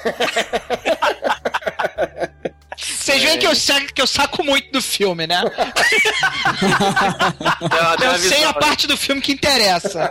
[2.79, 5.43] Vocês veem que eu, saco, que eu saco muito do filme, né?
[8.01, 10.09] Eu sei visão, a parte do filme que interessa.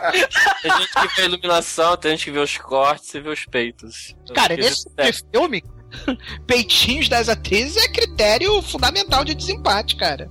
[0.63, 3.47] Tem gente que vê a iluminação, tem gente que vê os cortes e vê os
[3.47, 4.15] peitos.
[4.35, 4.87] Cara, nesse
[5.33, 5.65] filme,
[6.47, 10.31] peitinhos das atrizes é critério fundamental de desempate, cara.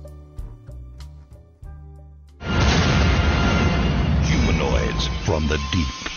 [4.30, 6.07] Humanoids from the deep.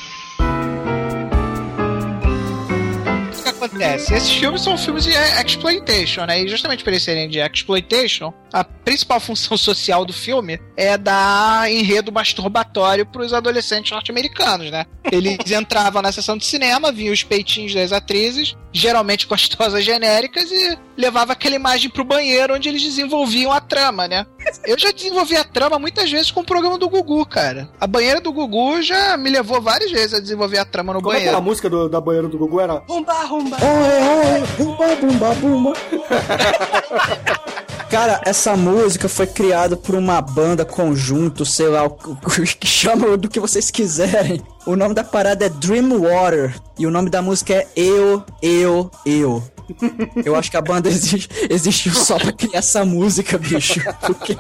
[3.66, 4.14] Acontece?
[4.14, 6.42] Esses filmes são filmes de exploitation, né?
[6.42, 11.72] E justamente por eles serem de exploitation, a principal função social do filme é dar
[11.72, 14.86] enredo masturbatório pros adolescentes norte-americanos, né?
[15.12, 20.78] Eles entravam na sessão de cinema, viam os peitinhos das atrizes, geralmente gostosas genéricas, e
[20.98, 24.26] levava aquela imagem pro banheiro onde eles desenvolviam a trama, né?
[24.66, 27.70] Eu já desenvolvi a trama muitas vezes com o programa do Gugu, cara.
[27.80, 31.14] A banheira do Gugu já me levou várias vezes a desenvolver a trama no Como
[31.14, 31.38] é que banheiro.
[31.38, 32.84] a música do- da banheira do Gugu era?
[32.88, 33.58] Rumba, rumba.
[33.62, 35.74] Oi, oi, bumba, bumba, bumba.
[37.92, 41.82] Cara, essa música foi criada por uma banda conjunto, sei lá,
[42.64, 44.42] chama do que vocês quiserem.
[44.66, 48.90] O nome da parada é Dream Water e o nome da música é Eu, Eu,
[49.06, 49.44] Eu.
[50.24, 53.82] Eu acho que a banda existe, existiu só pra criar essa música, bicho.
[54.00, 54.38] Porque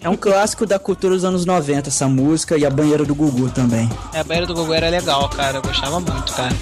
[0.00, 3.50] é um clássico da cultura dos anos 90, essa música, e a banheira do Gugu
[3.50, 3.90] também.
[4.12, 5.58] É, a banheira do Gugu era legal, cara.
[5.58, 6.54] Eu gostava muito, cara.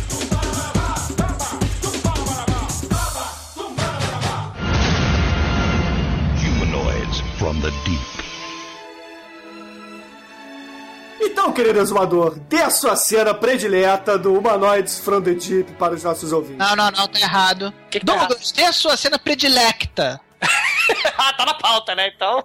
[11.38, 16.03] Então, querido exumador, dê a sua cena predileta do Humanoids from the Deep para os
[16.03, 16.59] nossos ouvintes.
[16.59, 17.72] Não, não, não, tá errado.
[17.88, 20.20] Que que tá Douglas, dê a sua cena predilecta.
[21.16, 22.11] ah, tá na pauta, né?
[22.14, 22.44] Então.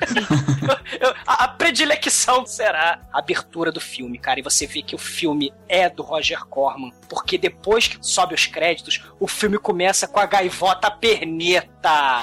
[1.00, 4.40] Eu- a, a predilecção será a abertura do filme, cara.
[4.40, 6.92] E você vê que o filme é do Roger Corman.
[7.08, 12.22] Porque depois que sobe os créditos, o filme começa com a gaivota perneta.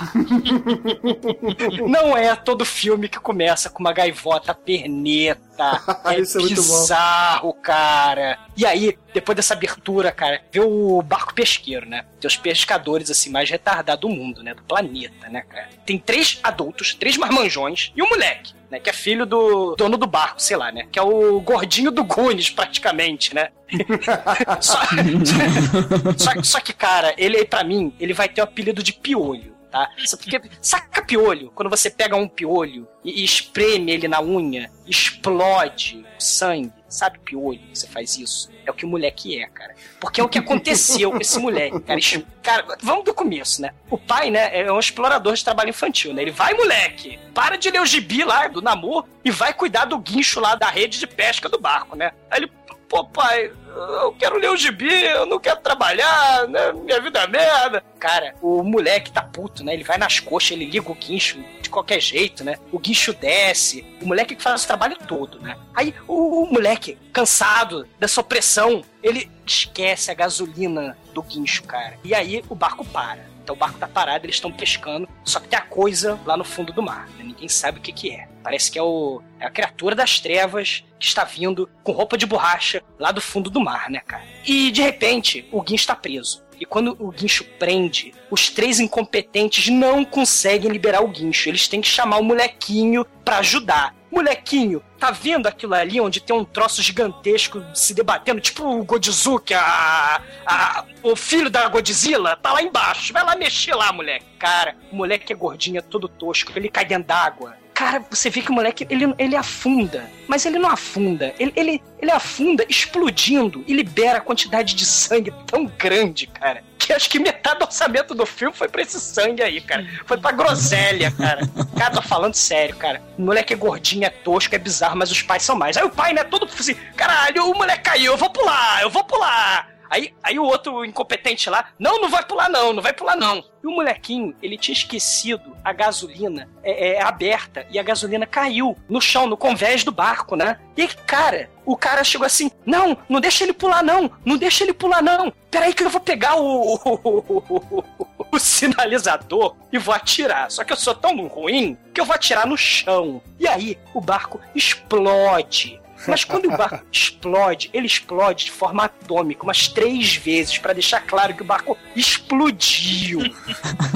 [1.88, 5.42] Não é todo filme que começa com uma gaivota perneta.
[6.06, 6.80] É Isso é muito bom.
[6.80, 8.39] bizarro, cara.
[8.58, 12.06] E aí, depois dessa abertura, cara, vê o barco pesqueiro, né?
[12.19, 14.54] Tem os pescadores, assim, mais retardados do mundo, né?
[14.54, 15.69] Do planeta, né, cara?
[15.86, 18.54] Tem três adultos, três marmanjões e um moleque.
[18.71, 20.88] Né, que é filho do dono do barco, sei lá, né?
[20.89, 23.50] Que é o gordinho do Gunis, praticamente, né?
[24.62, 24.80] só,
[26.17, 29.54] só, só que, cara, ele, pra mim, ele vai ter o apelido de piolho.
[29.72, 29.90] Tá?
[30.18, 31.50] Porque, saca piolho?
[31.56, 36.74] Quando você pega um piolho e, e espreme ele na unha, explode o sangue.
[36.90, 38.52] Sabe piolho você faz isso?
[38.66, 39.74] É o que o moleque é, cara.
[39.98, 42.00] Porque é o que aconteceu com esse moleque, cara.
[42.44, 43.72] Cara, vamos do começo, né?
[43.90, 46.22] O pai, né, é um explorador de trabalho infantil, né?
[46.22, 49.98] Ele vai, moleque, para de ler o gibi lá do Namor e vai cuidar do
[49.98, 52.12] guincho lá da rede de pesca do barco, né?
[52.30, 52.52] Aí ele,
[52.90, 56.72] pô, pai, eu quero ler o gibi, eu não quero trabalhar, né?
[56.74, 57.84] Minha vida é merda.
[58.00, 59.74] Cara, o moleque tá puto, né?
[59.74, 62.58] Ele vai nas coxas, ele liga o guincho de qualquer jeito, né?
[62.72, 65.58] O guincho desce, o moleque que faz o trabalho todo, né?
[65.74, 71.98] Aí o, o moleque, cansado dessa opressão, ele esquece a gasolina do guincho, cara.
[72.04, 73.31] E aí o barco para.
[73.52, 76.44] Então o barco tá parado, eles estão pescando, só que tem a coisa lá no
[76.44, 77.10] fundo do mar.
[77.18, 77.26] né?
[77.26, 78.30] Ninguém sabe o que que é.
[78.42, 82.26] Parece que é, o, é a criatura das trevas que está vindo com roupa de
[82.26, 84.24] borracha lá do fundo do mar, né, cara?
[84.46, 86.44] E de repente, o guincho está preso.
[86.58, 91.50] E quando o guincho prende, os três incompetentes não conseguem liberar o guincho.
[91.50, 93.94] Eles têm que chamar o molequinho pra ajudar.
[94.12, 99.41] Molequinho, tá vendo aquilo ali onde tem um troço gigantesco se debatendo, tipo o Godzilla,
[99.56, 103.13] a, a, o filho da Godzilla, tá lá embaixo.
[103.13, 104.26] Vai lá mexer lá, moleque.
[104.38, 107.61] Cara, o moleque é gordinho, é todo tosco, ele cai dentro d'água.
[107.82, 110.08] Cara, você vê que o moleque, ele, ele afunda.
[110.28, 111.34] Mas ele não afunda.
[111.39, 116.63] Ele, ele, ele afunda explodindo e libera a quantidade de sangue tão grande, cara.
[116.78, 119.84] Que acho que metade do orçamento do filme foi pra esse sangue aí, cara.
[120.06, 121.41] Foi pra groselha, cara.
[121.76, 123.02] Cara, tô falando sério, cara.
[123.17, 125.76] O moleque é gordinho, é tosco, é bizarro, mas os pais são mais.
[125.76, 129.04] Aí o pai, né, todo assim, caralho, o moleque caiu, eu vou pular, eu vou
[129.04, 129.71] pular.
[129.91, 133.43] Aí, aí o outro incompetente lá, não, não vai pular não, não vai pular não.
[133.62, 138.77] E o molequinho, ele tinha esquecido a gasolina é, é, aberta e a gasolina caiu
[138.88, 140.58] no chão, no convés do barco, né?
[140.77, 144.73] E cara, o cara chegou assim, não, não deixa ele pular não, não deixa ele
[144.73, 145.32] pular não.
[145.51, 147.84] Peraí que eu vou pegar o, o,
[148.32, 150.49] o sinalizador e vou atirar.
[150.49, 153.21] Só que eu sou tão ruim que eu vou atirar no chão.
[153.38, 155.81] E aí, o barco explode.
[156.08, 161.02] Mas quando o barco explode, ele explode de forma atômica umas três vezes pra deixar
[161.02, 163.22] claro que o barco explodiu.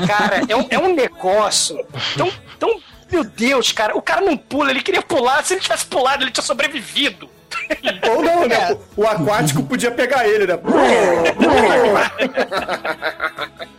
[0.08, 1.86] Cara, é um, é um negócio
[2.18, 2.82] tão, tão.
[3.12, 5.44] Meu Deus, cara, o cara não pula, ele queria pular.
[5.44, 7.30] Se ele tivesse pulado, ele tinha sobrevivido.
[8.10, 8.78] Ou não, né?
[8.96, 10.60] O aquático podia pegar ele, né?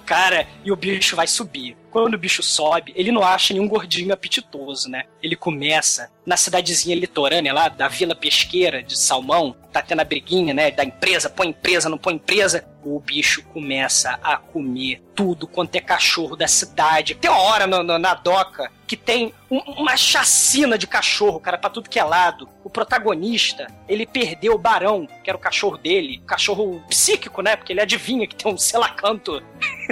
[0.04, 1.76] Cara, e o bicho vai subir.
[1.96, 5.04] Quando o bicho sobe, ele não acha nenhum gordinho apetitoso, né?
[5.22, 10.52] Ele começa na cidadezinha litorânea lá, da vila pesqueira de Salmão, tá tendo a briguinha,
[10.52, 10.70] né?
[10.70, 12.68] Da empresa, põe empresa, não põe empresa.
[12.84, 17.14] O bicho começa a comer tudo quanto é cachorro da cidade.
[17.14, 21.56] Tem uma hora no- no- na doca que tem um- uma chacina de cachorro, cara,
[21.58, 22.48] pra tudo que é lado.
[22.62, 26.22] O protagonista, ele perdeu o barão, que era o cachorro dele.
[26.26, 27.56] Cachorro psíquico, né?
[27.56, 29.42] Porque ele adivinha que tem um selacanto,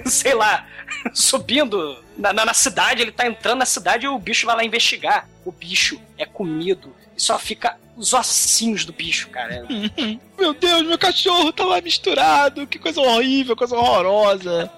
[0.05, 0.67] sei lá,
[1.13, 3.03] subindo na, na- na cidade.
[3.03, 5.29] Ele tá entrando na cidade e o bicho vai lá investigar.
[5.45, 9.65] O bicho é comido e só fica os ossinhos do bicho, cara.
[10.39, 12.67] Meu Deus, meu cachorro tá lá misturado.
[12.67, 14.71] Que coisa horrível, coisa horrorosa.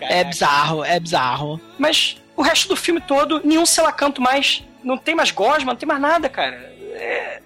[0.00, 1.60] É bizarro, é bizarro.
[1.78, 4.62] Mas o resto do filme todo, nenhum selacanto mais.
[4.82, 6.56] Não tem mais gosma, não tem mais nada, cara.
[6.92, 7.40] É,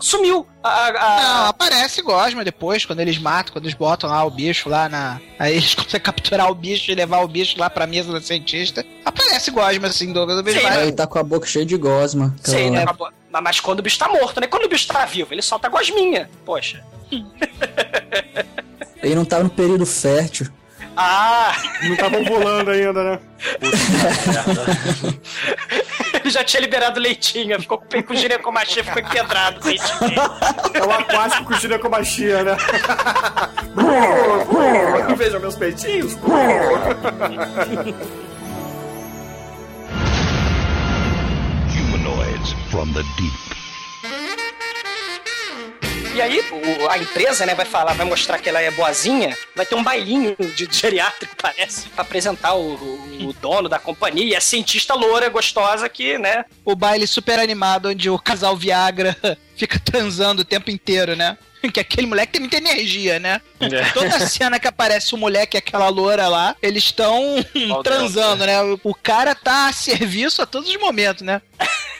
[0.00, 0.46] Sumiu.
[0.62, 4.68] A, a- Não, aparece Gosma depois, quando eles matam, quando eles botam lá o bicho
[4.68, 5.20] lá na.
[5.38, 8.84] Aí eles conseguem capturar o bicho e levar o bicho lá pra mesa da cientista.
[9.04, 10.44] Aparece Gosma assim, Douglas.
[10.46, 12.34] Ele vai- Ele tá com a boca cheia de gosma.
[12.42, 12.92] Sei, Aquela- né?
[13.30, 14.46] Mas- Mas quando o bicho tá morto, né?
[14.46, 16.30] Quando o bicho tá vivo, ele solta gosminha.
[16.44, 16.82] Poxa.
[19.02, 20.46] Ele não tava no período fértil.
[20.96, 21.52] Ah!
[21.84, 23.18] Não estavam voando ainda, né?
[26.22, 29.60] ele já tinha liberado leitinho, ficou com, com ginecomastia, ficou empedrado.
[30.74, 32.56] É o aquático com ginecomastia, né?
[35.16, 36.16] Veja meus peitinhos.
[42.70, 44.49] from the deep.
[46.20, 49.64] E aí, o- a empresa, né, vai falar, vai mostrar que ela é boazinha, vai
[49.64, 54.36] ter um bailinho de geriátrico, parece, pra apresentar o, o- o dono da companhia e
[54.36, 59.16] a cientista loura gostosa que, né, O baile super animado onde o casal Viagra
[59.56, 61.38] fica transando o tempo inteiro, né?
[61.74, 63.38] Que aquele moleque tem muita energia, né?
[63.60, 63.84] É.
[63.92, 67.36] Toda cena que aparece o moleque e aquela loura lá, eles estão
[67.82, 68.62] transando, né?
[68.62, 71.42] O- O cara tá a serviço a todos os momentos, né?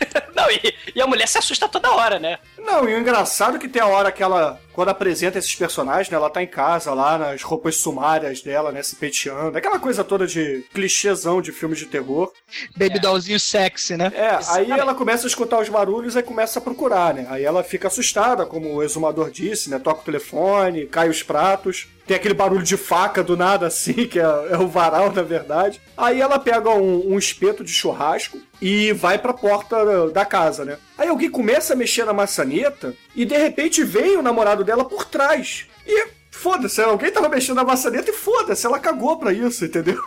[0.35, 2.39] Não, e, e a mulher se assusta toda hora, né?
[2.59, 6.09] Não, e o engraçado é que tem a hora que ela, quando apresenta esses personagens,
[6.09, 6.17] né?
[6.17, 8.83] Ela tá em casa lá, nas roupas sumárias dela, né?
[8.83, 9.57] Se penteando.
[9.57, 12.33] Aquela coisa toda de clichêzão de filmes de terror.
[12.77, 14.11] Baby dollzinho sexy, né?
[14.15, 14.81] É, aí Exatamente.
[14.81, 17.27] ela começa a escutar os barulhos e começa a procurar, né?
[17.29, 19.79] Aí ela fica assustada, como o exumador disse, né?
[19.79, 21.89] Toca o telefone, cai os pratos.
[22.07, 25.81] Tem aquele barulho de faca do nada, assim, que é, é o varal, na verdade.
[25.97, 30.79] Aí ela pega um, um espeto de churrasco e vai pra porta da casa, né?
[30.99, 35.05] Aí alguém começa a mexer na maçaneta e de repente vem o namorado dela por
[35.05, 35.67] trás.
[35.87, 40.03] E foda-se, alguém tava mexendo na maçaneta e foda-se, ela cagou pra isso, entendeu?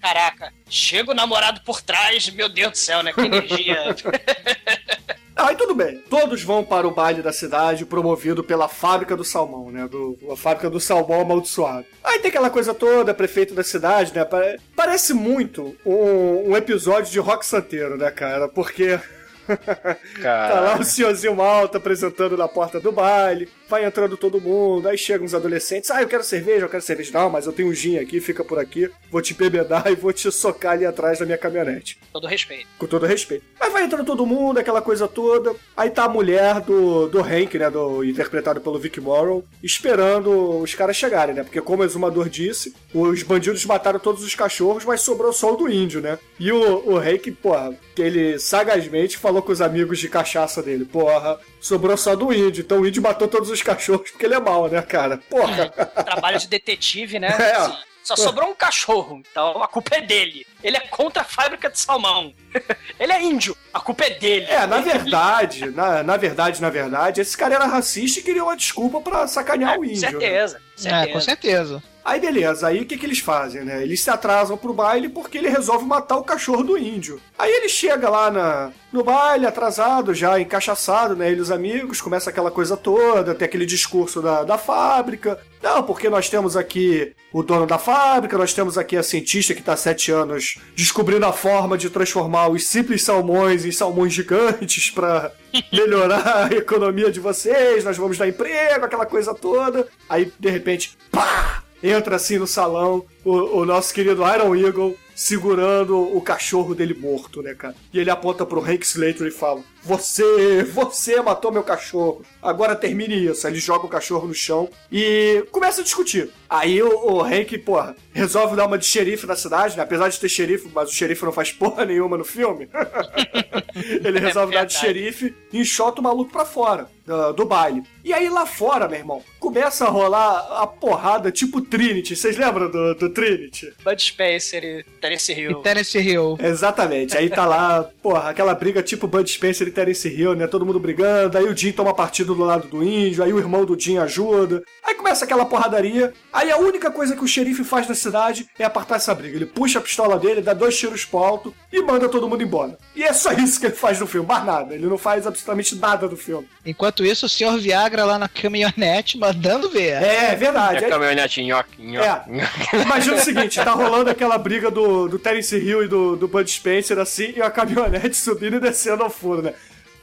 [0.00, 3.12] Caraca, chega o namorado por trás, meu Deus do céu, né?
[3.12, 3.96] Que energia.
[5.36, 5.98] Aí tudo bem.
[6.08, 9.88] Todos vão para o baile da cidade promovido pela fábrica do salmão, né?
[9.88, 11.84] Do, a fábrica do salmão amaldiçoado.
[12.04, 14.24] Aí tem aquela coisa toda, prefeito da cidade, né?
[14.24, 18.48] Pare- Parece muito um, um episódio de rock santeiro, né, cara?
[18.48, 18.98] Porque
[20.22, 24.96] Tá lá o senhorzinho malta apresentando na porta do baile, vai entrando todo mundo, aí
[24.96, 27.10] chegam os adolescentes, ah, eu quero cerveja, eu quero cerveja.
[27.12, 30.12] Não, mas eu tenho um gin aqui, fica por aqui, vou te bebedar e vou
[30.12, 31.98] te socar ali atrás da minha caminhonete.
[32.12, 32.68] Todo respeito.
[32.78, 33.44] Com todo respeito.
[33.60, 35.54] Aí vai entrando todo mundo, aquela coisa toda.
[35.76, 37.68] Aí tá a mulher do, do Hank, né?
[37.68, 41.42] Do, interpretado pelo Vic Morrow, esperando os caras chegarem, né?
[41.42, 45.56] Porque, como o exumador disse, os bandidos mataram todos os cachorros, mas sobrou só o
[45.56, 46.18] do índio, né?
[46.38, 50.84] E o, o Hank, porra, que ele sagazmente falou com os amigos de cachaça dele:
[50.84, 52.62] porra, sobrou só do índio.
[52.62, 55.18] Então o índio matou todos os cachorros porque ele é mau, né, cara?
[55.28, 55.68] Porra.
[55.68, 57.28] Trabalho de detetive, né?
[57.38, 57.52] É.
[57.56, 60.46] Assim, Só sobrou um cachorro, então a culpa é dele.
[60.62, 62.34] Ele é contra a fábrica de salmão.
[63.00, 64.46] Ele é índio, a culpa é dele.
[64.46, 68.56] É, na verdade, na, na verdade, na verdade, esse cara era racista e queria uma
[68.56, 70.02] desculpa pra sacanear o índio.
[70.02, 70.10] né?
[70.10, 71.82] certeza, É, com certeza.
[72.04, 73.82] Aí beleza, aí o que, que eles fazem, né?
[73.82, 77.18] Eles se atrasam pro baile porque ele resolve matar o cachorro do índio.
[77.38, 81.30] Aí ele chega lá na, no baile, atrasado, já encaixaçado, né?
[81.30, 85.40] Ele e os amigos, começa aquela coisa toda, tem aquele discurso da, da fábrica.
[85.62, 89.62] Não, porque nós temos aqui o dono da fábrica, nós temos aqui a cientista que
[89.62, 94.90] tá há sete anos descobrindo a forma de transformar os simples salmões em salmões gigantes
[94.90, 95.32] pra
[95.72, 99.88] melhorar a economia de vocês, nós vamos dar emprego, aquela coisa toda.
[100.06, 101.63] Aí, de repente, pá!
[101.90, 107.42] Entra assim no salão o, o nosso querido Iron Eagle segurando o cachorro dele morto,
[107.42, 107.74] né, cara?
[107.92, 112.22] E ele aponta pro Hank Slater e fala: Você, você matou meu cachorro.
[112.42, 113.46] Agora termine isso.
[113.46, 116.30] Aí ele joga o cachorro no chão e começa a discutir.
[116.48, 119.82] Aí o, o Hank, porra, resolve dar uma de xerife na cidade, né?
[119.82, 122.68] Apesar de ter xerife, mas o xerife não faz porra nenhuma no filme.
[124.04, 127.82] ele resolve dar de xerife e enxota o maluco pra fora do, do baile.
[128.04, 132.14] E aí lá fora, meu irmão, começa a rolar a porrada tipo Trinity.
[132.14, 133.72] Vocês lembram do, do Trinity?
[133.82, 135.50] Bud Spencer e Terence Hill.
[135.50, 136.38] E Tennessee Hill.
[136.40, 137.16] Exatamente.
[137.16, 140.46] Aí tá lá, porra, aquela briga tipo Bud Spencer e Terence Hill, né?
[140.46, 141.36] Todo mundo brigando.
[141.36, 143.22] Aí o Jim toma partido do lado do índio.
[143.22, 144.62] Aí o irmão do Jim ajuda.
[144.82, 146.12] Aí começa aquela porradaria.
[146.32, 149.36] Aí a única coisa que o xerife faz na cidade é apartar essa briga.
[149.36, 152.78] Ele puxa a pistola dele, dá dois tiros pro alto e manda todo mundo embora.
[152.94, 154.74] E é só isso que ele faz no filme, mais nada.
[154.74, 156.48] Ele não faz absolutamente nada do filme.
[156.64, 160.02] Enquanto isso, o senhor Viagra lá na caminhonete mandando ver.
[160.02, 160.78] É, é verdade.
[160.84, 162.06] a Aí- caminhonete nhoque, nhoque.
[162.08, 162.82] É.
[162.82, 166.50] Imagina o seguinte, tá rolando aquela briga do, do Terence Hill e do, do Bud
[166.50, 169.54] Spencer, assim, e a caminhonete subindo e descendo ao fundo, né?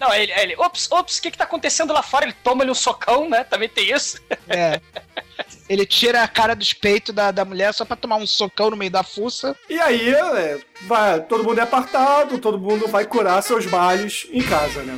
[0.01, 2.25] Não, ele, ele, ops, ops, o que que tá acontecendo lá fora?
[2.25, 3.43] Ele toma ali um socão, né?
[3.43, 4.19] Também tem isso.
[4.49, 4.81] É.
[5.69, 8.75] Ele tira a cara dos peitos da, da mulher só pra tomar um socão no
[8.75, 9.55] meio da fuça.
[9.69, 14.41] E aí, é, vai, todo mundo é apartado, todo mundo vai curar seus males em
[14.41, 14.97] casa, né?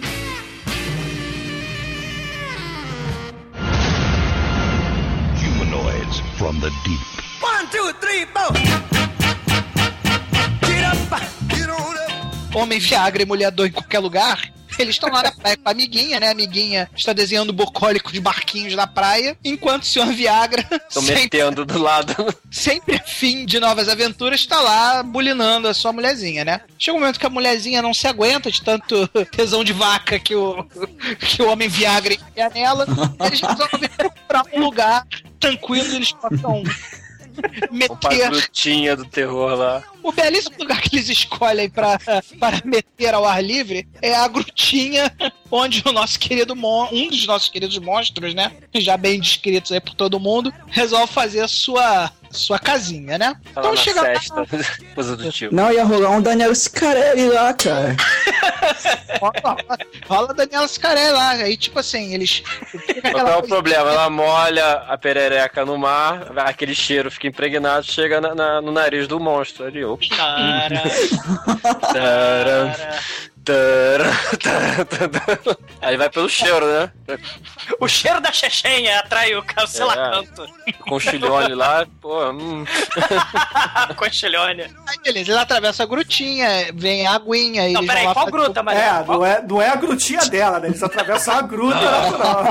[5.37, 7.03] Humanoids from the deep.
[7.43, 8.53] One, two, three, four.
[10.65, 12.57] Get up, get on up.
[12.57, 14.53] Homem Viagra e mulher dor em qualquer lugar.
[14.79, 16.27] Eles estão lá na praia com a amiguinha, né?
[16.27, 21.79] A amiguinha está desenhando bucólicos barquinhos na praia, enquanto o senhor Viagra, sempre, metendo do
[21.79, 22.15] lado.
[22.51, 26.61] sempre fim de novas aventuras, está lá bulinando a sua mulherzinha, né?
[26.77, 30.35] Chega um momento que a mulherzinha não se aguenta de tanto tesão de vaca que
[30.35, 30.63] o,
[31.19, 32.85] que o homem Viagra enfia nela.
[33.25, 35.05] Eles resolvem procurar um lugar
[35.39, 36.63] tranquilo e eles passam
[37.71, 39.83] meter grutinha do terror lá.
[40.01, 41.97] o belíssimo lugar que eles escolhem pra,
[42.39, 45.11] para meter ao ar livre é a grutinha
[45.49, 48.51] onde o nosso querido mon um dos nossos queridos monstros, né?
[48.75, 53.35] Já bem descritos aí por todo mundo, resolve fazer a sua, sua casinha, né?
[53.53, 54.45] Tá lá Então chega lá, festa.
[54.95, 55.53] Coisa do tipo.
[55.53, 57.95] Não, ia rolar um Daniel Scarelli lá, cara.
[60.07, 61.29] rola, Daniela Scarelli lá.
[61.31, 62.43] Aí, tipo assim, eles.
[63.11, 63.89] Qual é o problema?
[63.89, 69.07] Ela molha a perereca no mar, aquele cheiro fica impregnado, chega na- na- no nariz
[69.07, 69.83] do monstro ali.
[69.83, 70.07] Ops.
[70.09, 70.81] Cara,
[73.43, 74.11] taran.
[75.81, 76.89] Aí vai pelo cheiro, né?
[77.79, 80.45] o cheiro da chechenha atrai o cancelacanto.
[80.87, 82.63] Com o chilhone lá, pô, hum.
[84.11, 84.69] Chilhônia.
[84.87, 87.67] Aí, beleza, ele atravessa a grutinha, vem a aguinha.
[87.69, 90.67] Não, peraí, qual gruta, É, não é, não é a grutinha dela, né?
[90.67, 92.45] Eles atravessam a gruta natural.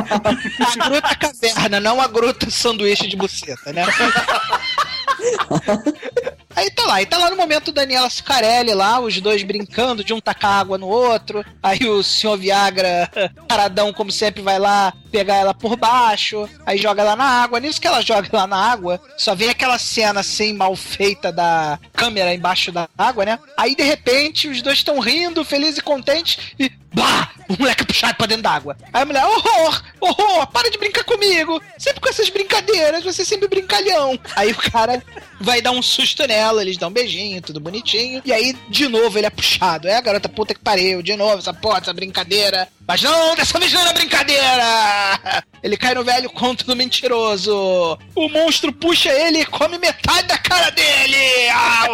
[0.81, 3.85] A gruta caverna, não a gruta sanduíche de buceta, né?
[6.55, 10.13] Aí tá lá, e tá lá no momento Daniela Scarelli lá, os dois brincando, de
[10.13, 11.45] um tacar água no outro.
[11.63, 13.11] Aí o senhor Viagra,
[13.49, 17.61] paradão, como sempre, vai lá pegar ela por baixo, aí joga ela na água.
[17.61, 21.79] Nisso que ela joga lá na água, só vem aquela cena assim mal feita da
[21.93, 23.39] câmera embaixo da água, né?
[23.57, 27.31] Aí de repente os dois estão rindo, felizes e contentes, e Bah!
[27.49, 28.77] O moleque é puxado pra dentro d'água.
[28.93, 29.83] Aí a mulher, horror!
[30.01, 30.47] Horror!
[30.47, 31.61] Para de brincar comigo!
[31.79, 34.19] Sempre com essas brincadeiras, você é sempre brincalhão.
[34.35, 35.03] Aí o cara
[35.41, 38.23] vai dar um susto nela, eles dão um beijinho, tudo bonitinho.
[38.25, 39.89] E aí, de novo, ele é puxado.
[39.89, 42.69] É a garota puta que pariu, de novo, essa porra, essa brincadeira.
[42.87, 45.45] Mas não, dessa vez não era brincadeira!
[45.63, 47.99] Ele cai no velho conto do mentiroso.
[48.15, 51.49] O monstro puxa ele e come metade da cara dele!
[51.51, 51.87] Ah!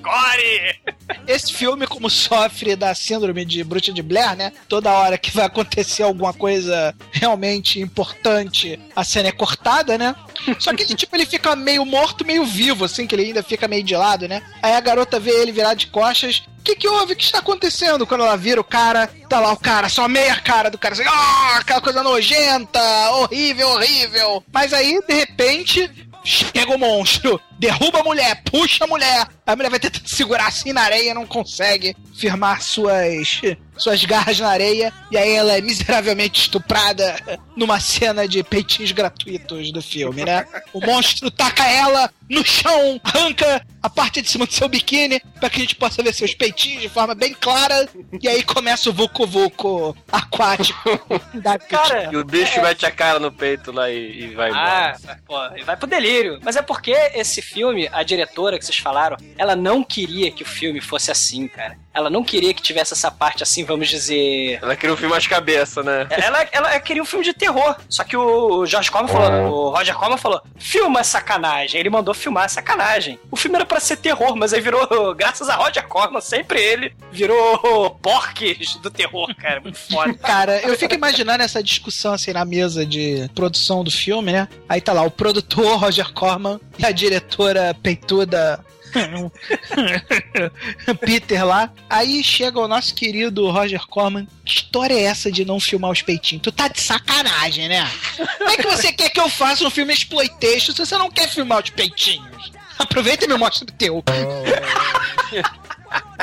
[0.00, 0.80] Gore!
[1.26, 4.52] Esse filme, como sofre da síndrome de Bruxa de Blair, né?
[4.68, 10.14] Toda hora que vai acontecer alguma coisa realmente importante, a cena é cortada, né?
[10.58, 13.82] Só que, tipo, ele fica meio morto, meio vivo, assim, que ele ainda fica meio
[13.82, 14.42] de lado, né?
[14.62, 16.42] Aí a garota vê ele virar de costas.
[16.58, 17.12] O que, que houve?
[17.12, 18.06] O que está acontecendo?
[18.06, 21.04] Quando ela vira o cara, tá lá o cara, só meia cara do cara, assim,
[21.06, 22.80] ah, aquela coisa nojenta,
[23.12, 24.44] horrível, horrível.
[24.52, 25.90] Mas aí, de repente,
[26.24, 29.24] Chega o monstro, derruba a mulher, puxa a mulher.
[29.46, 33.40] A mulher vai tentando segurar assim na areia, não consegue firmar suas,
[33.76, 34.92] suas garras na areia.
[35.12, 37.16] E aí ela é miseravelmente estuprada
[37.56, 40.44] numa cena de peitinhos gratuitos do filme, né?
[40.72, 45.50] O monstro taca ela no chão, arranca a parte de cima do seu biquíni para
[45.50, 47.88] que a gente possa ver seus peitinhos de forma bem clara.
[48.20, 50.80] E aí começa o Vucu Vucu aquático.
[51.34, 54.96] da Cara, E o bicho mete a cara no peito lá e, e vai embora.
[55.06, 56.38] Ah, pô, e vai pro delírio.
[56.42, 60.46] Mas é porque esse filme, a diretora que vocês falaram, ela não queria que o
[60.46, 61.76] filme fosse assim, cara.
[61.94, 64.58] Ela não queria que tivesse essa parte assim, vamos dizer.
[64.62, 66.06] Ela queria um filme mais cabeça, né?
[66.10, 67.76] Ela, ela queria um filme de terror.
[67.88, 71.78] Só que o George Corman falou, o Roger Corman falou: filma sacanagem.
[71.78, 73.18] Ele mandou filmar sacanagem.
[73.30, 76.94] O filme era pra ser terror, mas aí virou, graças a Roger Corman, sempre ele,
[77.10, 79.60] virou porques do terror, cara.
[79.60, 80.14] Muito foda.
[80.14, 84.48] Cara, eu fico imaginando essa discussão assim na mesa de produção do filme, né?
[84.66, 87.41] Aí tá lá o produtor Roger Corman e a diretora
[87.82, 88.64] peituda
[91.00, 91.70] Peter lá.
[91.88, 94.26] Aí chega o nosso querido Roger Corman.
[94.44, 96.42] Que história é essa de não filmar os peitinhos?
[96.42, 97.90] Tu tá de sacanagem, né?
[98.38, 101.28] Como é que você quer que eu faça um filme exploitation se você não quer
[101.28, 102.52] filmar os peitinhos?
[102.78, 104.02] Aproveita e me mostra o teu.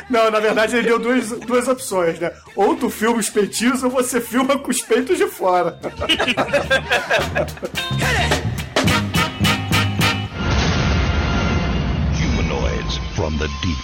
[0.09, 2.31] Não, na verdade ele deu duas, duas opções, né?
[2.55, 5.79] Ou tu filma os peitinhos ou você filma com os peitos de fora.
[13.19, 13.77] from the deep.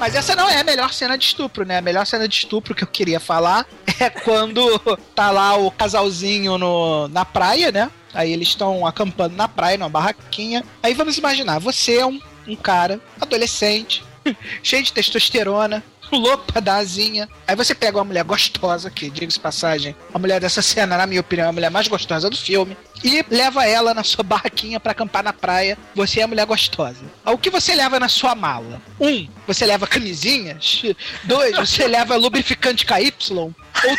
[0.00, 1.78] Mas essa não é a melhor cena de estupro, né?
[1.78, 3.64] A melhor cena de estupro que eu queria falar
[4.00, 4.80] é quando
[5.14, 7.88] tá lá o casalzinho no, na praia, né?
[8.12, 10.64] Aí eles estão acampando na praia, numa barraquinha.
[10.82, 14.02] Aí vamos imaginar, você é um, um cara, adolescente,
[14.60, 17.28] cheio de testosterona, louco pra dar asinha.
[17.46, 21.20] Aí você pega uma mulher gostosa, que diga-se passagem, a mulher dessa cena, na minha
[21.20, 24.92] opinião, é a mulher mais gostosa do filme, e leva ela na sua barraquinha pra
[24.92, 25.76] acampar na praia.
[25.94, 27.02] Você é a mulher gostosa.
[27.26, 28.80] O que você leva na sua mala?
[29.00, 30.82] Um, você leva camisinhas.
[31.24, 33.14] Dois, você leva lubrificante KY.
[33.34, 33.54] Ou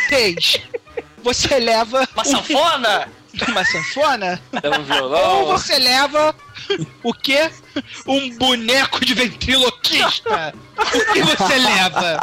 [0.08, 0.58] três,
[1.22, 2.08] você leva.
[2.14, 3.08] Uma sanfona?
[3.48, 4.40] Uma sanfona?
[4.62, 5.46] É um Ou violão.
[5.46, 6.34] você leva
[7.02, 7.50] o quê?
[8.06, 10.54] Um boneco de ventriloquista.
[10.76, 12.20] O que você leva?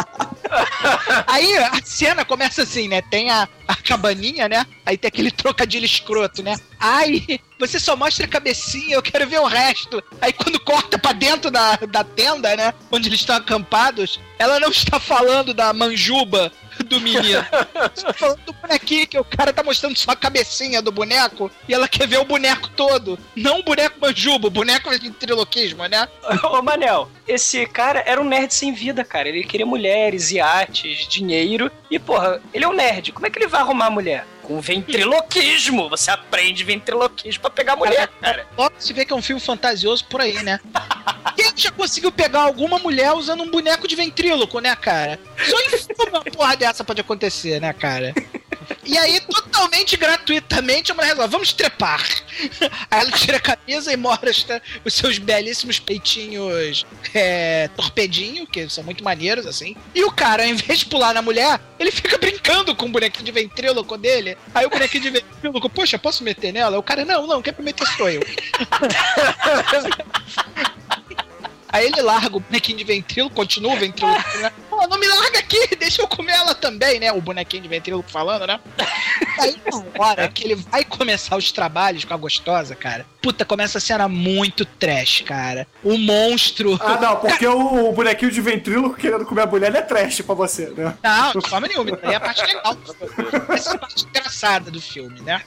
[1.27, 3.01] Aí a cena começa assim, né?
[3.01, 4.65] Tem a, a cabaninha, né?
[4.85, 6.55] Aí tem aquele trocadilho escroto, né?
[6.79, 10.03] Ai, você só mostra a cabecinha, eu quero ver o resto.
[10.19, 12.73] Aí quando corta pra dentro da, da tenda, né?
[12.91, 16.51] Onde eles estão acampados, ela não está falando da manjuba
[16.85, 17.45] do menino.
[18.15, 21.87] Falando do bonequinho, que o cara tá mostrando só a cabecinha do boneco e ela
[21.87, 23.17] quer ver o boneco todo.
[23.35, 26.07] Não o boneco manjubo, o boneco de triloquismo, né?
[26.43, 29.29] Ô, Manel, esse cara era um nerd sem vida, cara.
[29.29, 31.71] Ele queria mulheres, iates, dinheiro.
[31.89, 33.11] E, porra, ele é um nerd.
[33.11, 34.25] Como é que ele vai arrumar mulher?
[34.43, 35.89] Com ventriloquismo.
[35.89, 38.45] Você aprende ventriloquismo pra pegar mulher, cara.
[38.57, 40.59] Logo se vê que é um filme fantasioso por aí, né?
[41.35, 45.19] Quem já conseguiu pegar alguma mulher usando um boneco de ventríloco, né, cara?
[45.37, 48.13] Só em filme uma porra dessa pode acontecer, né, cara?
[48.83, 52.03] E aí, totalmente gratuitamente, a mulher resolve, vamos trepar.
[52.89, 58.83] Aí ela tira a camisa e mostra os seus belíssimos peitinhos é, torpedinho, que são
[58.83, 59.75] muito maneiros, assim.
[59.93, 63.25] E o cara, ao invés de pular na mulher, ele fica brincando com o bonequinho
[63.25, 64.37] de ventríloco dele.
[64.53, 66.77] Aí o bonequinho de ventríloco, poxa, posso meter nela?
[66.77, 68.21] O cara, não, não, quem pra meter sou eu.
[71.73, 74.51] Aí ele larga o bonequinho de ventríloco, continua o ventríloco, né?
[74.69, 77.11] Pô, não me larga aqui, deixa eu comer ela também, né?
[77.11, 78.59] O bonequinho de ventríloco falando, né?
[79.39, 83.79] Aí, na hora que ele vai começar os trabalhos com a gostosa, cara, puta, começa
[83.79, 85.67] a cena muito trash, cara.
[85.83, 86.77] O monstro.
[86.79, 90.21] Ah, não, porque o, o bonequinho de ventríloco querendo comer a mulher ele é trash
[90.21, 90.95] pra você, né?
[91.01, 91.89] Não, de forma nenhuma.
[91.89, 92.77] Isso aí é a parte legal.
[93.49, 95.41] Essa é a parte engraçada do filme, né?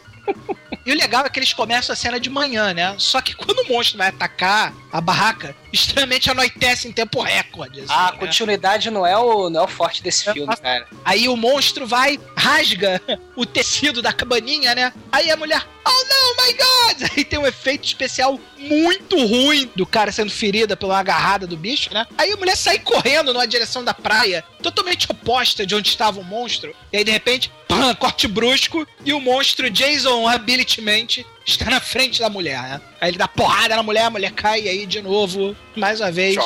[0.84, 2.94] E o legal é que eles começam a cena de manhã, né?
[2.98, 7.80] Só que quando o monstro vai atacar a barraca, extremamente anoitece em tempo recorde.
[7.80, 8.18] assim, Ah, a né?
[8.18, 10.86] continuidade não é o, não é o forte desse filme, cara.
[11.04, 13.00] Aí o monstro vai, rasga
[13.36, 14.92] o tecido da cabaninha, né?
[15.12, 17.10] Aí a mulher, oh não, my God!
[17.16, 21.92] Aí tem um efeito especial muito ruim do cara sendo ferida pela agarrada do bicho,
[21.92, 22.06] né?
[22.16, 26.24] Aí a mulher sai correndo numa direção da praia, totalmente oposta de onde estava o
[26.24, 26.74] monstro.
[26.92, 32.20] E aí de repente, pam, corte brusco e o monstro Jason abilitemente está na frente
[32.20, 32.80] da mulher, né?
[33.00, 36.10] Aí ele dá porrada na mulher, a mulher cai e aí de novo, mais uma
[36.10, 36.36] vez,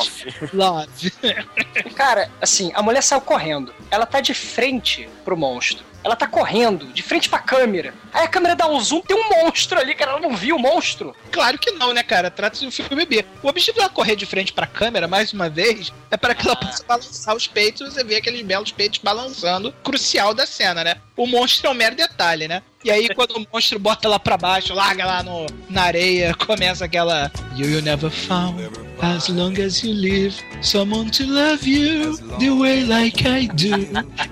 [0.53, 1.13] love.
[1.95, 3.73] Cara, assim, a mulher saiu correndo.
[3.91, 5.91] Ela tá de frente pro monstro.
[6.03, 7.93] Ela tá correndo, de frente pra câmera.
[8.13, 10.13] Aí a câmera dá um zoom, tem um monstro ali, cara.
[10.13, 11.15] Ela não viu o monstro.
[11.31, 12.31] Claro que não, né, cara?
[12.31, 13.25] Trata-se de um filme B.
[13.43, 16.57] O objetivo dela correr de frente pra câmera, mais uma vez, é para que ela
[16.57, 20.97] possa balançar os peitos e você vê aqueles belos peitos balançando, crucial da cena, né?
[21.17, 22.63] O monstro é um mero detalhe, né?
[22.83, 26.87] E aí, quando o monstro bota ela pra baixo, larga lá no, na areia, começa
[26.87, 32.51] aquela You will never found, as long as you live, someone to love you the
[32.51, 33.71] way like I do.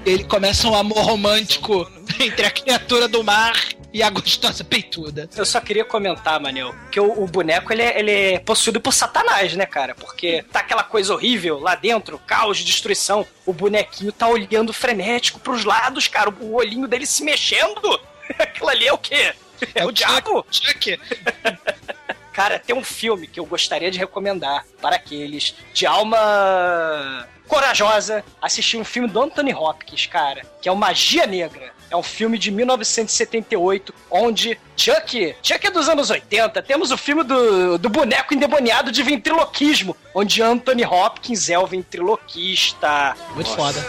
[0.04, 1.90] Ele começa um amor romântico
[2.20, 3.54] entre a criatura do mar
[3.92, 5.28] e a gostosa peituda.
[5.34, 8.92] Eu só queria comentar, Manel, que o, o boneco ele é, ele é possuído por
[8.92, 9.94] Satanás, né, cara?
[9.94, 13.26] Porque tá aquela coisa horrível lá dentro, caos, destruição.
[13.46, 16.30] O bonequinho tá olhando frenético pros lados, cara.
[16.40, 18.00] O olhinho dele se mexendo.
[18.38, 19.32] Aquilo ali é o quê?
[19.74, 20.46] É o diabo?
[20.50, 20.98] Chuck.
[22.38, 28.76] Cara, tem um filme que eu gostaria de recomendar para aqueles de alma corajosa assistir
[28.76, 31.72] um filme do Anthony Hopkins, cara, que é o Magia Negra.
[31.90, 37.24] É um filme de 1978, onde Chuck, Chuck é dos anos 80, temos o filme
[37.24, 43.16] do, do boneco endemoniado de ventriloquismo, onde Anthony Hopkins é o ventriloquista.
[43.34, 43.84] Muito foda.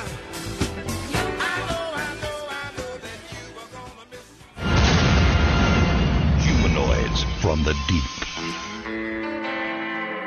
[6.48, 8.19] Humanoids from the deep.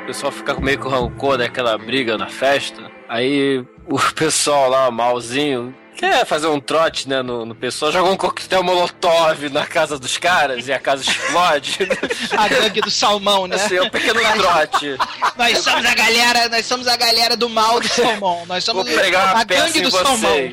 [0.03, 2.91] O pessoal fica meio com rancor daquela briga na festa.
[3.07, 8.17] Aí o pessoal lá, malzinho, quer fazer um trote, né, no, no pessoal, joga um
[8.17, 11.79] coquetel molotov na casa dos caras e a casa explode.
[12.37, 13.55] A gangue do salmão, né?
[13.55, 14.97] Assim, é um pequeno trote.
[15.37, 18.45] Nós somos a galera, nós somos a galera do mal do salmão.
[18.45, 20.51] Nós Vou somos pregar a uma gangue peça em do salmão.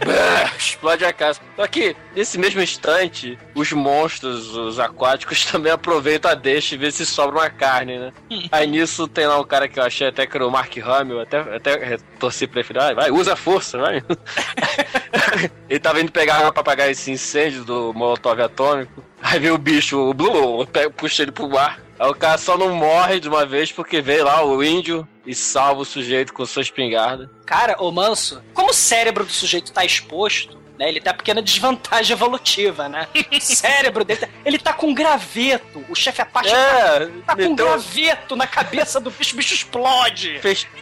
[0.56, 1.40] Explode a casa.
[1.56, 6.90] Só que, nesse mesmo instante, os monstros, os aquáticos, também aproveitam a deixa e vê
[6.90, 8.12] se sobra uma carne, né?
[8.50, 11.20] Aí nisso tem lá um cara que eu achei até que era o Mark Hamill,
[11.20, 14.02] até, até torci pra ele, falei, vai, usa a força, vai.
[15.68, 19.04] ele tava indo pegar água pra apagar esse incêndio do molotov atômico.
[19.22, 21.89] Aí vem o bicho, o Blue, puxa ele pro ar.
[22.00, 25.34] Aí o cara só não morre de uma vez porque veio lá o índio e
[25.34, 27.30] salva o sujeito com sua espingarda.
[27.44, 30.88] Cara, o manso, como o cérebro do sujeito tá exposto, né?
[30.88, 33.06] Ele tem a pequena desvantagem evolutiva, né?
[33.30, 35.84] O cérebro dele, tá- ele tá com graveto.
[35.90, 39.52] O chefe Apache É, tá, tá com meteu- graveto na cabeça do bicho, o bicho
[39.52, 40.38] explode.
[40.40, 40.66] Fez.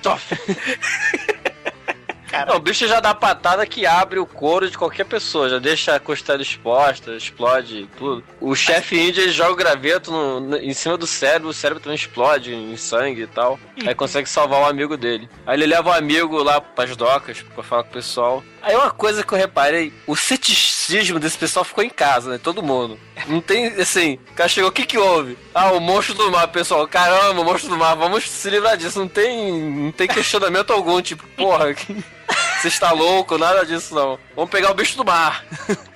[2.46, 5.94] Não, o bicho já dá patada que abre o couro de qualquer pessoa, já deixa
[5.94, 8.22] a costela exposta, explode tudo.
[8.40, 11.96] O chefe índio joga o graveto no- no- em cima do cérebro, o cérebro também
[11.96, 13.58] explode em sangue e tal.
[13.86, 15.28] Aí consegue salvar o amigo dele.
[15.46, 18.44] Aí ele leva o amigo lá pras docas pra falar com o pessoal.
[18.62, 22.40] Aí uma coisa que eu reparei, o ceticismo desse pessoal ficou em casa, né?
[22.42, 22.98] Todo mundo.
[23.26, 25.38] Não tem, assim, o cara chegou, o que que houve?
[25.54, 26.86] Ah, o monstro do mar, pessoal.
[26.86, 28.98] Caramba, o monstro do mar, vamos se livrar disso.
[28.98, 31.74] Não tem, não tem questionamento algum, tipo, porra.
[32.60, 34.18] Você está louco, nada disso não.
[34.34, 35.44] Vamos pegar o bicho do mar.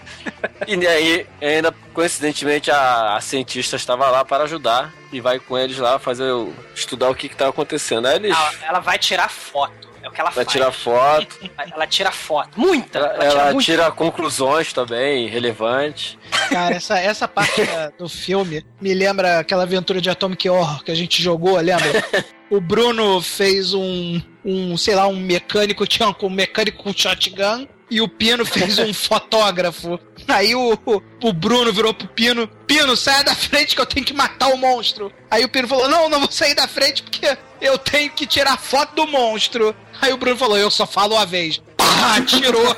[0.66, 5.78] E aí, ainda coincidentemente, a, a cientista estava lá para ajudar e vai com eles
[5.78, 6.30] lá fazer
[6.74, 8.06] estudar o que estava acontecendo.
[8.06, 9.91] Aí eles Ela, ela vai tirar foto.
[10.12, 10.52] O que ela vai faz.
[10.52, 12.60] tirar foto, Ela tira foto.
[12.60, 12.98] Muita.
[12.98, 13.64] ela, Ela, tira ela muita.
[13.64, 16.18] tira conclusões também relevantes.
[16.50, 17.62] Cara, essa, essa parte
[17.98, 22.04] do filme me lembra aquela aventura de Atomic Horror que a gente jogou, lembra?
[22.50, 28.00] O Bruno fez um, um sei lá, um mecânico, tinha um mecânico com shotgun, e
[28.02, 29.98] o Pino fez um fotógrafo.
[30.28, 30.78] Aí o,
[31.22, 34.56] o, Bruno virou pro Pino, Pino, sai da frente que eu tenho que matar o
[34.56, 35.12] monstro.
[35.30, 38.58] Aí o Pino falou, não, não vou sair da frente porque eu tenho que tirar
[38.58, 39.74] foto do monstro.
[40.00, 41.62] Aí o Bruno falou, eu só falo uma vez.
[41.76, 42.66] Pá, tirou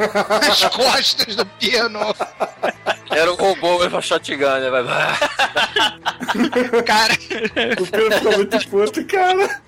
[0.51, 2.15] as costas do Pino.
[3.11, 4.71] Era um robô com a shotgun, né?
[6.85, 7.15] Cara,
[7.81, 9.63] O Pedro ficou muito puto, cara.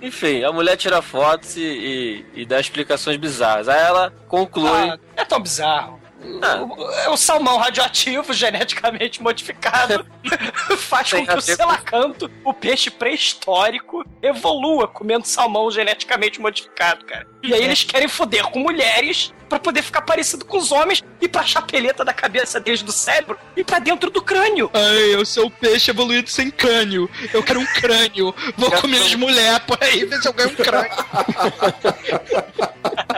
[0.00, 3.68] Enfim, a mulher tira fotos e, e, e dá explicações bizarras.
[3.68, 4.70] Aí ela conclui.
[4.70, 5.97] Ah, é tão bizarro.
[6.20, 10.04] O, é o salmão radioativo geneticamente modificado
[10.76, 17.26] faz Tem com que o selacanto, o peixe pré-histórico, evolua comendo salmão geneticamente modificado, cara.
[17.42, 21.28] E aí eles querem foder com mulheres pra poder ficar parecido com os homens e
[21.28, 24.70] pra chapeleta da cabeça deles do cérebro e pra dentro do crânio.
[24.74, 27.08] Ai, eu sou o peixe evoluído sem crânio.
[27.32, 28.34] Eu quero um crânio.
[28.56, 30.90] Vou comer as mulheres por aí, ver se eu ganho um crânio.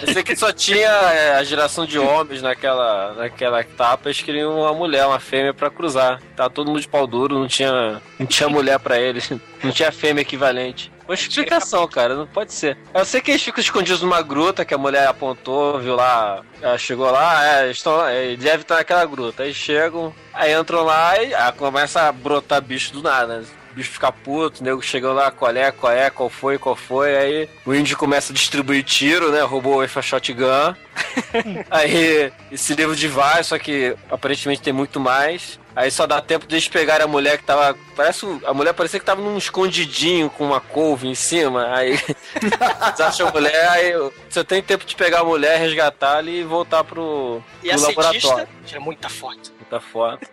[0.00, 4.60] Eu sei que só tinha é, a geração de homens naquela, naquela etapa, eles queriam
[4.60, 6.20] uma mulher, uma fêmea pra cruzar.
[6.36, 9.30] Tava todo mundo de pau duro, não tinha, não tinha mulher pra eles,
[9.62, 10.92] não tinha fêmea equivalente.
[11.06, 12.76] Uma explicação, cara, não pode ser.
[12.92, 16.76] Eu sei que eles ficam escondidos numa gruta que a mulher apontou, viu lá, ela
[16.76, 19.44] chegou lá, é, estão é, deve estar naquela gruta.
[19.44, 23.38] Aí chegam, aí entram lá e aí começa a brotar bicho do nada.
[23.38, 23.44] né?
[23.76, 26.74] O bicho fica puto, o nego chegam lá, qual é, qual é, qual foi, qual
[26.74, 29.42] foi, aí o índio começa a distribuir tiro, né?
[29.42, 30.74] Roubou o Alpha Shotgun.
[31.70, 35.60] aí esse livro de vai, só que aparentemente tem muito mais.
[35.76, 37.76] Aí só dá tempo de eles pegarem a mulher que tava.
[37.94, 38.24] Parece.
[38.46, 41.66] A mulher parecia que tava num escondidinho com uma couve em cima.
[41.74, 42.00] Aí.
[42.40, 43.92] Eles acham a mulher, aí
[44.28, 47.88] você tem tempo de pegar a mulher, resgatar ela e voltar pro, E pro a
[47.88, 48.48] laboratório.
[48.64, 49.55] tira muita foto.
[49.70, 50.26] Muita foto.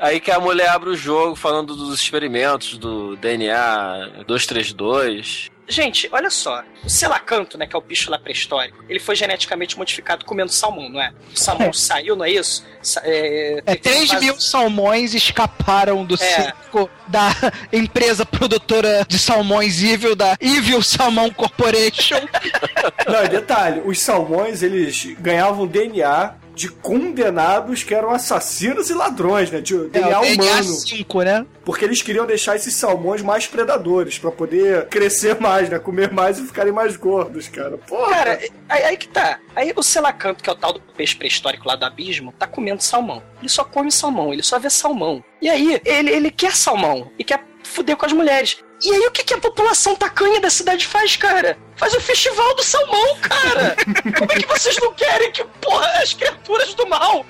[0.00, 5.50] Aí que a mulher abre o jogo falando dos experimentos do DNA 232.
[5.70, 6.62] Gente, olha só.
[6.82, 10.88] O selacanto, né, que é o bicho lá pré-histórico, ele foi geneticamente modificado comendo salmão,
[10.88, 11.12] não é?
[11.34, 12.64] O salmão saiu, não é isso?
[12.80, 16.16] Sa- é, É, teve 3 fase- mil salmões escaparam do É.
[16.16, 17.28] circo da
[17.70, 22.20] empresa produtora de salmões Evil, da Evil Salmon Corporation.
[23.06, 29.48] Não, e detalhe, os salmões, eles ganhavam DNA de condenados que eram assassinos e ladrões,
[29.50, 29.60] né?
[29.60, 30.64] De É, DNA humano.
[30.64, 31.46] 5, né?
[31.64, 35.78] Porque eles queriam deixar esses salmões mais predadores, pra poder crescer mais, né?
[35.78, 37.78] Comer mais e ficarem mais gordos, cara.
[37.78, 38.10] Porra!
[38.10, 39.38] Cara, aí, aí que tá.
[39.54, 42.82] Aí o selacanto, que é o tal do peixe pré-histórico lá do abismo, tá comendo
[42.82, 43.22] salmão.
[43.38, 45.22] Ele só come salmão, ele só vê salmão.
[45.40, 48.58] E aí, ele, ele quer salmão e quer fuder com as mulheres.
[48.84, 51.56] E aí, o que, que a população tacanha da cidade faz, cara?
[51.78, 53.76] Faz o festival do salmão, cara!
[54.18, 57.24] Como é que vocês não querem que, porra, as criaturas do mal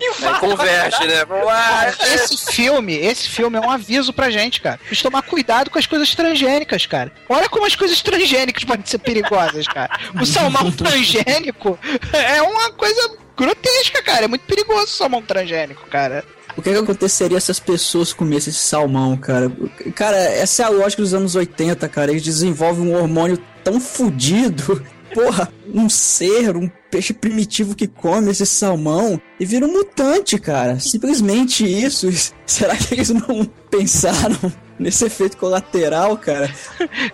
[0.00, 0.40] invadam?
[0.40, 1.24] converte, né?
[1.24, 1.88] Vamos lá.
[1.88, 4.80] Esse filme, esse filme é um aviso pra gente, cara.
[4.84, 7.12] A gente tomar cuidado com as coisas transgênicas, cara.
[7.28, 9.90] Olha como as coisas transgênicas podem ser perigosas, cara.
[10.20, 11.78] O salmão transgênico
[12.12, 14.26] é uma coisa grotesca, cara.
[14.26, 16.24] É muito perigoso o salmão transgênico, cara.
[16.56, 19.50] O que, que aconteceria se as pessoas comessem esse salmão, cara?
[19.94, 22.10] Cara, essa é a lógica dos anos 80, cara.
[22.10, 24.82] Eles desenvolvem um hormônio tão fudido.
[25.12, 30.78] Porra, um ser, um peixe primitivo que come esse salmão e vira um mutante, cara.
[30.78, 32.08] Simplesmente isso.
[32.46, 34.38] Será que eles não pensaram
[34.78, 36.48] nesse efeito colateral, cara?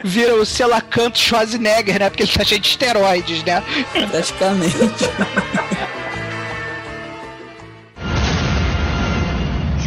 [0.05, 2.11] Vira o Selacanto Schwarzenegger, né?
[2.11, 3.63] Porque ele tá cheio de esteroides, né?
[4.11, 4.77] Praticamente.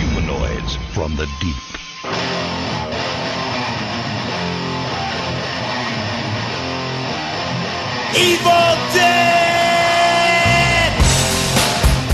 [0.02, 2.39] Humanoids from the deep.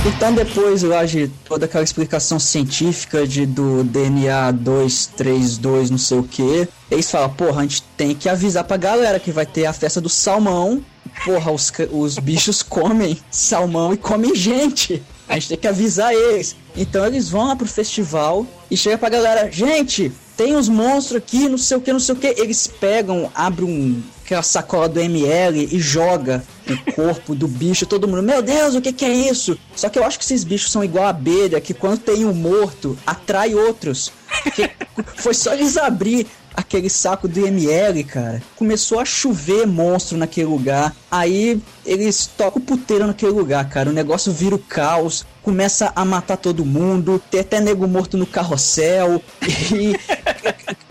[0.06, 6.24] Então depois lá de toda aquela explicação científica de do DNA 232 não sei o
[6.24, 9.74] que, eles falam, porra, a gente tem que avisar pra galera que vai ter a
[9.74, 10.84] festa do salmão.
[11.24, 15.02] Porra, os, os bichos comem salmão e comem gente.
[15.28, 16.56] A gente tem que avisar eles.
[16.76, 21.48] Então eles vão lá pro festival e chega pra galera, gente, tem uns monstros aqui,
[21.50, 22.28] não sei o que, não sei o que.
[22.28, 28.08] Eles pegam, abrem um, aquela sacola do ML e joga o corpo do bicho, todo
[28.08, 29.58] mundo, meu Deus, o que que é isso?
[29.76, 32.34] Só que eu acho que esses bichos são igual a abelha, que quando tem um
[32.34, 34.12] morto, atrai outros.
[34.44, 34.70] Porque
[35.16, 38.42] foi só eles abrir aquele saco do ML, cara.
[38.56, 40.96] Começou a chover monstro naquele lugar.
[41.12, 43.90] Aí eles tocam puteiro naquele lugar, cara.
[43.90, 45.26] O negócio vira o caos.
[45.44, 47.22] Começa a matar todo mundo.
[47.30, 49.22] Tem até nego morto no carrossel.
[49.76, 49.96] E.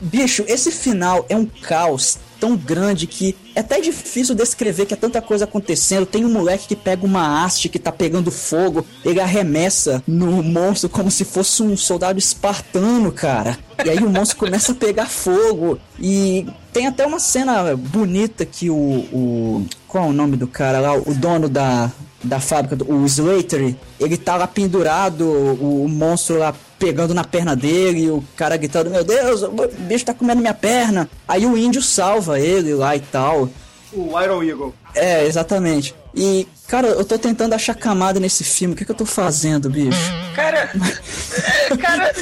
[0.00, 4.96] Bicho, esse final é um caos tão grande que é até difícil descrever que é
[4.96, 6.04] tanta coisa acontecendo.
[6.04, 10.90] Tem um moleque que pega uma haste que tá pegando fogo, ele arremessa no monstro
[10.90, 13.58] como se fosse um soldado espartano, cara.
[13.82, 15.78] E aí o monstro começa a pegar fogo.
[15.98, 18.76] E tem até uma cena bonita que o.
[18.76, 20.94] o qual é o nome do cara lá?
[20.94, 21.90] O dono da,
[22.22, 26.52] da fábrica, o Slater, ele tá lá pendurado, o, o monstro lá
[26.84, 31.08] pegando na perna dele, o cara gritando, meu Deus, o bicho tá comendo minha perna.
[31.26, 33.48] Aí o índio salva ele lá e tal.
[33.90, 34.74] O Iron Eagle.
[34.94, 35.94] É, exatamente.
[36.16, 38.74] E, cara, eu tô tentando achar camada nesse filme.
[38.74, 39.98] O que, que eu tô fazendo, bicho?
[40.34, 40.70] Cara,
[41.80, 42.12] cara,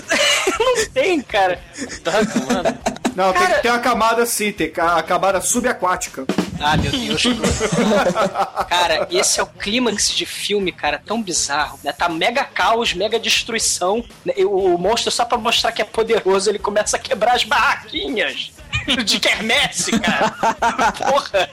[0.59, 1.61] não tem, cara.
[2.03, 2.13] Tá,
[2.53, 2.79] mano.
[3.15, 6.25] Não, tem Cara- que ter uma camada assim, tem a camada subaquática.
[6.59, 7.23] Ah, meu Deus.
[8.69, 11.79] cara, esse é o clímax de filme, cara, tão bizarro.
[11.85, 11.93] Né?
[11.93, 14.03] Tá mega caos, mega destruição.
[14.39, 18.51] O, o monstro, só pra mostrar que é poderoso, ele começa a quebrar as barraquinhas
[19.05, 20.31] de quermesse, cara.
[20.93, 21.49] Porra.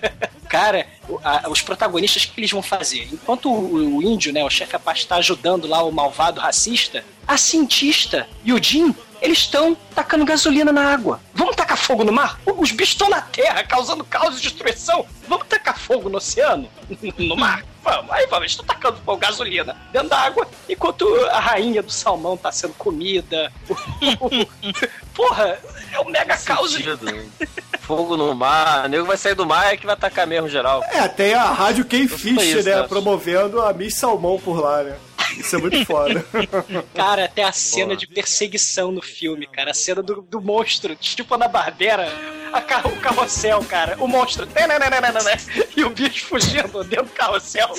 [0.47, 0.87] Cara,
[1.23, 3.07] a- os protagonistas, o que eles vão fazer?
[3.11, 7.37] Enquanto o, o índio, né, o chefe Apache tá ajudando lá o malvado racista, a
[7.37, 11.19] cientista e o Jim, eles estão tacando gasolina na água.
[11.35, 12.39] Vamos tacar fogo no mar?
[12.45, 15.05] Os bichos estão na terra, causando caos e destruição.
[15.27, 16.67] Vamos tacar fogo no oceano?
[17.19, 17.63] No mar?
[17.83, 21.91] Vamos, aí vamos, eles estão tacando fogo, gasolina dentro da água, enquanto a rainha do
[21.91, 23.51] salmão tá sendo comida.
[25.13, 25.59] Porra,
[25.91, 26.73] é um mega caos.
[26.73, 27.31] Sentido.
[27.81, 30.83] Fogo no mar, o nego vai sair do mar é que vai atacar mesmo geral.
[30.83, 32.83] É, tem a rádio Ken foi Fish, isso, né?
[32.83, 34.97] Promovendo a Miss Salmão por lá, né?
[35.37, 36.25] Isso é muito foda.
[36.93, 39.71] Cara, até a cena de perseguição no filme, cara.
[39.71, 42.11] A cena do, do monstro, tipo na Barbera.
[42.51, 43.95] A ca- o carrossel, cara.
[43.99, 44.45] O monstro.
[44.47, 45.11] tananana,
[45.75, 47.69] E o bicho fugindo dentro do carrossel.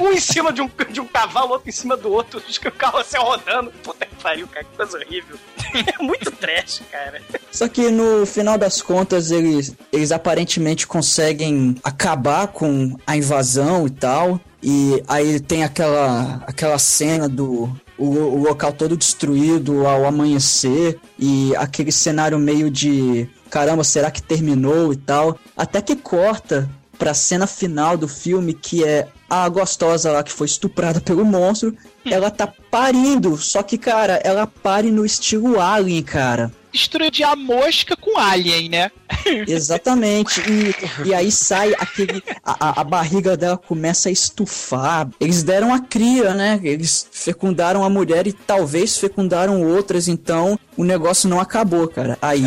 [0.00, 2.40] Um, um em cima de um, de um cavalo, outro em cima do outro.
[2.40, 3.70] O carrossel rodando.
[3.82, 4.64] Puta que pariu, cara.
[4.64, 5.36] Que coisa horrível.
[5.72, 7.22] É muito trash, cara.
[7.52, 13.90] Só que no final das contas eles, eles aparentemente conseguem acabar com a invasão e
[13.90, 14.40] tal.
[14.60, 21.54] E aí tem aquela, aquela cena do o, o local todo destruído ao amanhecer e
[21.56, 25.38] aquele cenário meio de caramba, será que terminou e tal.
[25.56, 30.46] Até que corta pra cena final do filme que é a gostosa lá que foi
[30.46, 31.74] estuprada pelo monstro.
[32.04, 36.50] Ela tá parindo, só que, cara, ela pare no estilo Alien, cara.
[36.72, 38.92] Destruir a mosca com alien, né?
[39.48, 40.40] Exatamente.
[40.48, 42.22] E, e aí sai aquele.
[42.44, 45.08] A, a- barriga dela começa a estufar.
[45.18, 46.60] Eles deram a cria, né?
[46.62, 52.16] Eles fecundaram a mulher e talvez fecundaram outras, então o negócio não acabou, cara.
[52.22, 52.44] Aí.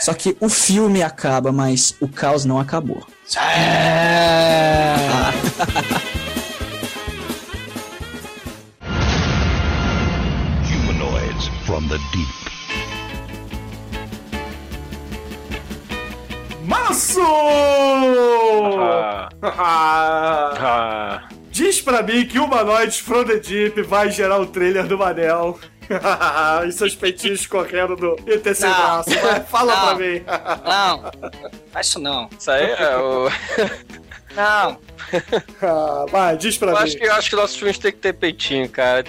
[0.00, 3.06] Só que o filme acaba, mas o caos não acabou.
[10.62, 12.46] Humanoids from the deep.
[16.66, 17.20] Manso!
[19.42, 21.28] Ah, ah.
[21.50, 25.58] Diz pra mim que Humanoids from the Deep vai gerar o trailer do Manel.
[26.68, 28.76] e seus peitinhos correndo do ET sem Não.
[28.76, 29.10] braço.
[29.10, 29.86] Vai, fala Não.
[29.86, 30.22] pra mim.
[30.64, 31.10] Não,
[31.72, 32.28] faz isso não.
[32.38, 33.28] Isso aí é o.
[34.34, 34.78] Não.
[35.62, 36.82] Ah, vai, diz pra Eu mim.
[36.82, 39.04] acho que, eu acho que nossos filmes tem que ter peitinho, cara.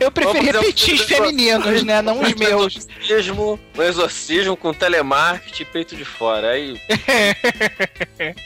[0.00, 2.02] Eu Vamos fazer um femininos, né?
[2.02, 2.76] Não os meus.
[2.76, 6.50] exorcismo, um exorcismo com telemarketing e peito de fora.
[6.50, 6.80] Aí.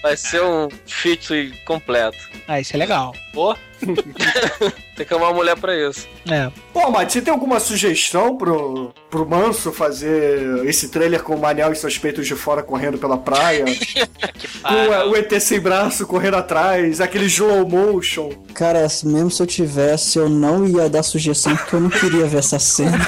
[0.03, 2.19] vai ser um fit completo.
[2.47, 3.15] Ah, isso é legal.
[3.33, 3.57] Pô.
[4.97, 6.07] tem que amar uma mulher pra isso.
[6.31, 6.51] É.
[6.73, 11.73] Bom, Mate, você tem alguma sugestão pro, pro Manso fazer esse trailer com o Manel
[11.73, 13.65] e seus peitos de fora correndo pela praia?
[14.63, 18.31] com é, o ET sem braço correndo atrás, aquele slow motion.
[18.55, 22.39] Cara, mesmo se eu tivesse, eu não ia dar sugestão porque eu não queria ver
[22.39, 22.99] essa cena.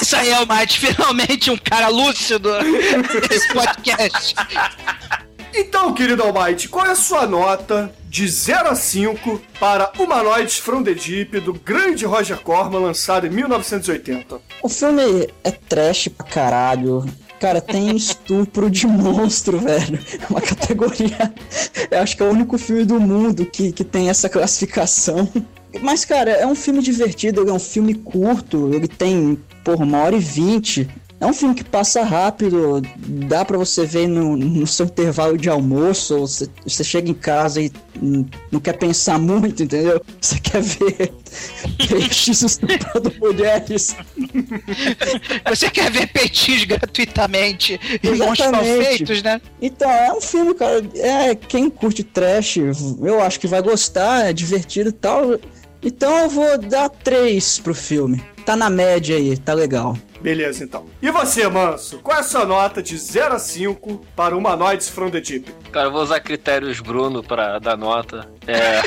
[0.00, 2.50] Isso aí é o Mate, finalmente um cara lúcido
[3.28, 4.34] nesse podcast.
[5.56, 10.82] Então, querido Almighty, qual é a sua nota de 0 a 5 para Humanoids from
[10.82, 14.40] the Deep do grande Roger Corman, lançado em 1980?
[14.60, 17.04] O filme é trash pra caralho.
[17.38, 20.00] Cara, tem estupro de monstro, velho.
[20.20, 21.32] É uma categoria.
[21.88, 25.28] Eu acho que é o único filme do mundo que, que tem essa classificação.
[25.80, 30.16] Mas, cara, é um filme divertido, é um filme curto, ele tem, por uma hora
[30.16, 30.88] e vinte.
[31.20, 32.82] É um filme que passa rápido,
[33.28, 37.62] dá pra você ver no, no seu intervalo de almoço, você, você chega em casa
[37.62, 37.72] e
[38.50, 40.04] não quer pensar muito, entendeu?
[40.20, 41.12] Você quer ver
[41.88, 43.96] peixes estuprando mulheres.
[45.48, 48.84] Você quer ver peitinhos gratuitamente e Exatamente.
[48.84, 49.40] feitos, né?
[49.62, 50.84] Então, é um filme, cara.
[50.96, 52.58] É, quem curte trash,
[53.00, 55.38] eu acho que vai gostar, é divertido e tal.
[55.82, 58.22] Então eu vou dar três pro filme.
[58.44, 59.96] Tá na média aí, tá legal.
[60.24, 60.86] Beleza, então.
[61.02, 61.98] E você, Manso?
[61.98, 65.54] Qual é a sua nota de 0 a 5 para Humanoids from the Deep?
[65.70, 68.26] Cara, eu vou usar critérios Bruno pra dar nota.
[68.46, 68.80] É.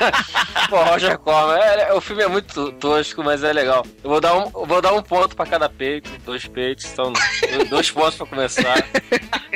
[0.70, 1.58] Pô, Roger Corman.
[1.58, 3.84] É, é- o filme é muito tosco, mas é legal.
[4.02, 7.12] Eu vou dar um, vou dar um ponto pra cada peito, dois peitos, então
[7.68, 8.82] dois pontos pra começar.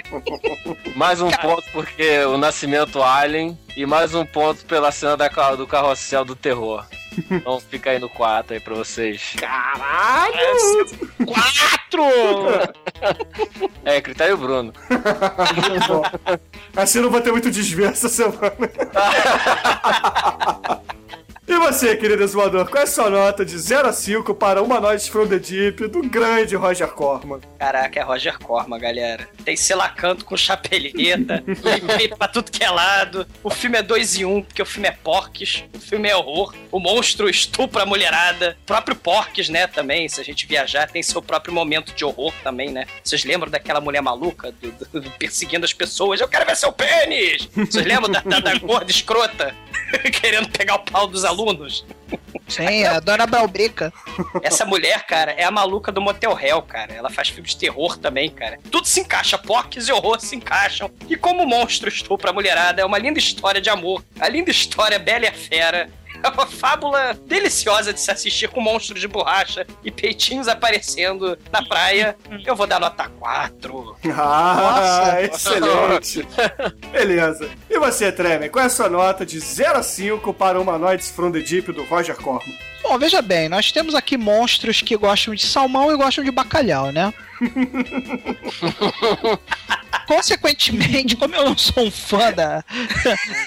[0.94, 5.66] Mais um ponto porque o Nascimento Alien e mais um ponto pela cena da, do
[5.66, 6.84] carrossel do terror.
[7.30, 9.34] Então fica aí no 4 aí pra vocês.
[9.38, 10.86] Caralho!
[11.26, 12.02] Quatro!
[13.84, 14.72] É, critério Bruno.
[15.86, 16.02] Bom,
[16.74, 18.50] assim eu não vou ter muito desvio essa semana.
[21.48, 25.06] E você, querido exumador, qual é a sua nota de 0 a 5 para Humanoids
[25.06, 27.40] from the Deep do grande Roger Corman?
[27.56, 29.28] Caraca, é Roger Corman, galera.
[29.44, 33.24] Tem selacanto com chapeleta, efeito pra tudo que é lado.
[33.44, 36.52] O filme é dois em um, porque o filme é porques, o filme é horror.
[36.72, 38.56] O monstro estupra a mulherada.
[38.64, 40.08] O próprio porques, né, também.
[40.08, 42.86] Se a gente viajar, tem seu próprio momento de horror também, né?
[43.04, 46.20] Vocês lembram daquela mulher maluca do- do- do- perseguindo as pessoas?
[46.20, 47.48] Eu quero ver seu pênis!
[47.54, 49.54] Vocês lembram da, da, da gorda escrota?
[50.20, 51.84] Querendo pegar o pau dos alunos?
[52.48, 53.92] Sim, a dona Balbrica.
[54.42, 56.94] Essa mulher, cara, é a maluca do Motel Hell, cara.
[56.94, 58.58] Ela faz filmes de terror também, cara.
[58.70, 60.90] Tudo se encaixa, porques e horror se encaixam.
[61.08, 64.04] E como o monstro estupra a mulherada, é uma linda história de amor.
[64.20, 65.90] A linda história Bela e a Fera.
[66.26, 71.64] É uma fábula deliciosa de se assistir com monstros de borracha e peitinhos aparecendo na
[71.64, 72.16] praia.
[72.44, 73.96] Eu vou dar nota 4.
[74.12, 76.26] Ah, excelente.
[76.90, 77.48] Beleza.
[77.70, 81.30] E você, Tremer, qual é a sua nota de 0 a 5 para Humanoids from
[81.30, 82.56] the Deep do Roger Corman?
[82.82, 86.90] Bom, veja bem, nós temos aqui monstros que gostam de salmão e gostam de bacalhau,
[86.90, 87.14] né?
[90.06, 92.62] Consequentemente, como eu não sou um fã da,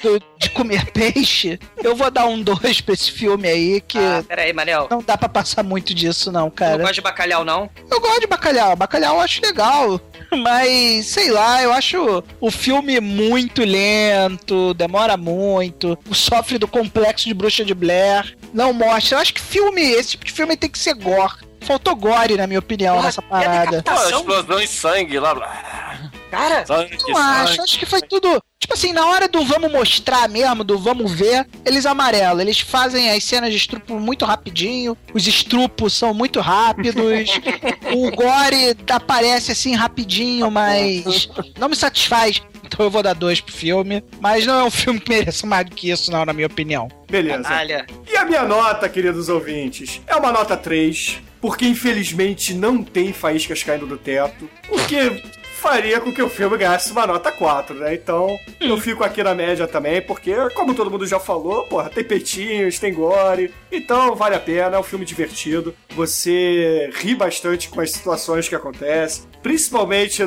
[0.04, 4.24] do- de comer peixe, eu vou dar um 2 pra esse filme aí, que Ah,
[4.28, 4.88] peraí, Manel.
[4.92, 6.78] não dá pra passar muito disso, não, Não cara.
[6.78, 7.70] gosta de bacalhau, não?
[7.90, 10.02] Eu gosto de bacalhau, bacalhau eu acho legal.
[10.44, 17.34] Mas, sei lá, eu acho o filme muito lento, demora muito, sofre do complexo de
[17.34, 19.18] bruxa de Blair, não mostra.
[19.18, 21.48] Eu acho que filme, esse tipo de filme tem que ser gore.
[21.62, 23.84] Faltou gore, na minha opinião, nessa parada.
[23.84, 25.36] Pô, explosão e sangue lá.
[25.36, 26.10] blá.
[26.32, 27.62] Cara, Sangue, Não acho, sangue.
[27.64, 28.42] acho que foi tudo.
[28.60, 32.40] Tipo assim, na hora do vamos mostrar mesmo, do vamos ver, eles amarelam.
[32.40, 37.30] Eles fazem as cenas de estrupo muito rapidinho, os estrupos são muito rápidos,
[37.96, 42.42] o gore aparece assim rapidinho, mas não me satisfaz.
[42.64, 44.04] Então eu vou dar dois pro filme.
[44.20, 46.88] Mas não é um filme que mereça mais do que isso, não, na minha opinião.
[47.10, 47.42] Beleza.
[47.42, 47.88] canalha.
[48.08, 53.64] E a minha nota, queridos ouvintes, é uma nota 3, porque infelizmente não tem faíscas
[53.64, 55.22] caindo do teto, o que
[55.60, 57.94] faria com que o filme ganhasse uma nota 4, né?
[57.94, 62.04] Então, eu fico aqui na média também, porque, como todo mundo já falou, porra, tem
[62.04, 67.82] peitinhos, tem gore, então vale a pena, é um filme divertido, você ri bastante com
[67.82, 70.24] as situações que acontecem, principalmente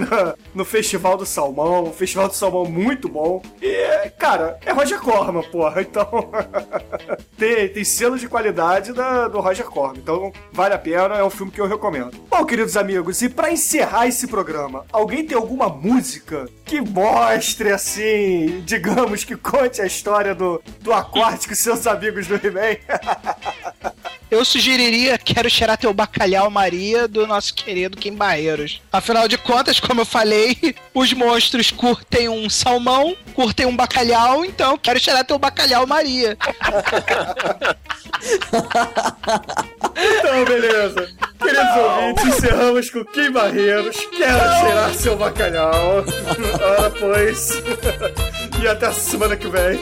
[0.54, 5.42] no, Festival do Salmão, o Festival do Salmão muito bom, e, cara, é Roger Corman,
[5.42, 6.30] porra, então...
[7.36, 9.98] tem, tem selo de qualidade da- do Roger Corman.
[9.98, 12.12] Então vale a pena, é um filme que eu recomendo.
[12.28, 18.62] Bom, queridos amigos, e pra encerrar esse programa, alguém tem alguma música que mostre assim,
[18.64, 23.91] digamos que conte a história do, do Aquático e seus amigos do He-Man?
[24.32, 28.80] Eu sugeriria Quero Cheirar Teu Bacalhau Maria, do nosso querido Kim Barreiros.
[28.90, 30.56] Afinal de contas, como eu falei,
[30.94, 36.38] os monstros curtem um salmão, curtem um bacalhau, então Quero Cheirar Teu Bacalhau Maria.
[39.94, 41.10] então, beleza.
[41.38, 43.96] Queridos ouvintes, encerramos com Kim Barreiros.
[44.16, 46.02] Quero cheirar seu bacalhau.
[46.78, 47.62] Ora, pois.
[48.62, 49.78] E até a semana que vem.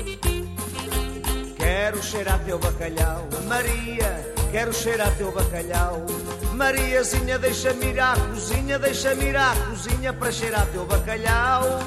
[1.80, 4.12] Quero cheirar teu bacalhau, Maria.
[4.52, 6.06] Quero cheirar teu bacalhau,
[6.54, 7.40] Mariazinha.
[7.40, 11.80] Deixa-me ir à cozinha, deixa-me ir à cozinha para cheirar teu bacalhau.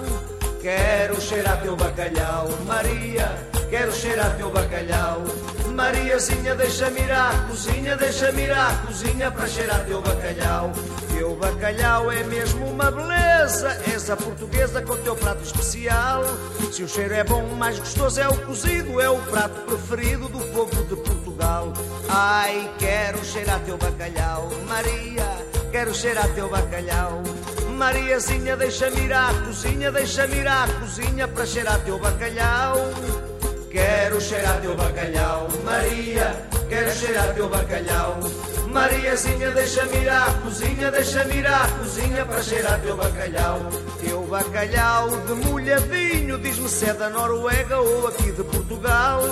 [0.63, 3.37] Quero cheirar teu bacalhau, Maria.
[3.69, 5.23] Quero cheirar teu bacalhau,
[5.75, 10.71] Mariazinha, deixa-me ir à cozinha, deixa-me ir à cozinha para cheirar teu bacalhau.
[11.17, 16.23] Teu bacalhau é mesmo uma beleza, és a portuguesa com teu prato especial.
[16.71, 20.41] Se o cheiro é bom, mais gostoso é o cozido, é o prato preferido do
[20.53, 21.73] povo de Portugal.
[22.09, 25.27] Ai, quero cheirar teu bacalhau, Maria,
[25.73, 27.23] quero cheirar teu bacalhau.
[27.77, 32.77] Mariazinha, deixa-me ir à cozinha, deixa-me ir à cozinha para cheirar teu bacalhau.
[33.73, 36.37] Quero cheirar teu bacalhau, Maria,
[36.69, 38.21] quero cheirar teu bacalhau.
[38.69, 43.61] Mariazinha, deixa-me ir à cozinha, deixa-me ir à cozinha para cheirar teu bacalhau.
[43.99, 49.23] Teu bacalhau de molhadinho, diz-me se é da Noruega ou aqui de Portugal.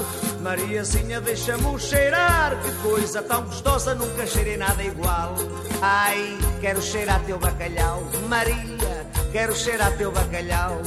[0.40, 5.34] Mariazinha, deixa-me cheirar, que coisa tão gostosa, nunca cheirei nada igual.
[5.82, 10.80] Ai, quero cheirar teu bacalhau, Maria, quero cheirar teu bacalhau.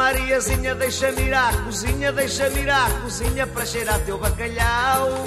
[0.00, 5.24] Mariazinha, deixa-me ir à cozinha, deixa-me ir à cozinha para cheirar teu bacalhau.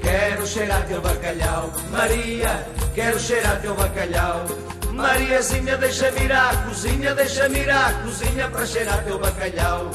[0.00, 4.44] Quero cheirar teu bacalhau, Maria, quero cheirar teu bacalhau.
[4.92, 9.90] Mariazinha, deixa-me ir à cozinha, deixa-me ir à cozinha para cheirar teu bacalhau.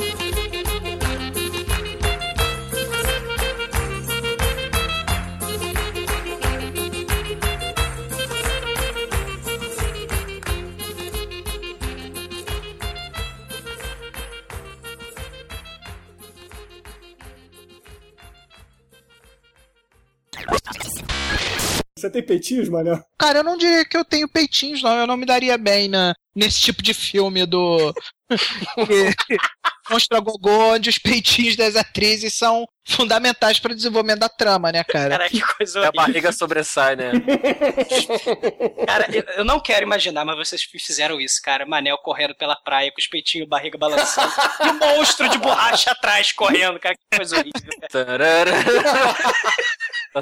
[22.04, 23.02] Você tem peitinhos, Manel?
[23.18, 24.94] Cara, eu não diria que eu tenho peitinhos, não.
[24.98, 27.94] Eu não me daria bem na, nesse tipo de filme do.
[29.90, 34.84] Mostra Gogô, onde os peitinhos das atrizes são fundamentais para o desenvolvimento da trama, né,
[34.84, 35.18] cara?
[35.18, 36.02] Cara, que coisa A horrível.
[36.02, 37.12] barriga sobressai, né?
[38.88, 41.66] Cara, eu, eu não quero imaginar, mas vocês fizeram isso, cara.
[41.66, 44.32] Manel correndo pela praia com os peitinhos, barriga balançando.
[44.66, 46.96] e um monstro de borracha atrás correndo, cara.
[46.96, 48.52] Que coisa horrível, cara.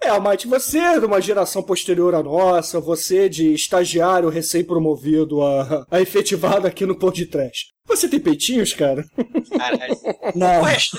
[0.00, 5.84] É, Almighty, você é de uma geração posterior à nossa, você de estagiário recém-promovido a,
[5.90, 7.72] a efetivado aqui no Pão de Trash.
[7.86, 9.04] Você tem peitinhos, cara?
[9.56, 9.96] Caralho.
[10.36, 10.90] Não, Não res-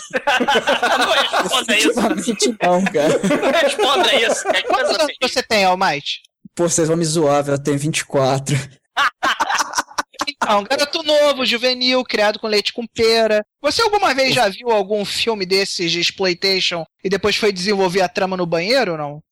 [0.98, 2.58] não responda isso.
[2.62, 3.20] não, cara.
[3.42, 4.44] Não responda isso.
[4.68, 6.20] Quantos anos você tem, Almighty?
[6.56, 7.56] Pô, vocês vão me zoar, velho.
[7.56, 8.56] Eu tenho 24.
[10.30, 13.46] Então, garoto novo, juvenil, criado com leite com pera.
[13.62, 18.10] Você alguma vez já viu algum filme desses de exploitation e depois foi desenvolver a
[18.10, 19.24] trama no banheiro ou não?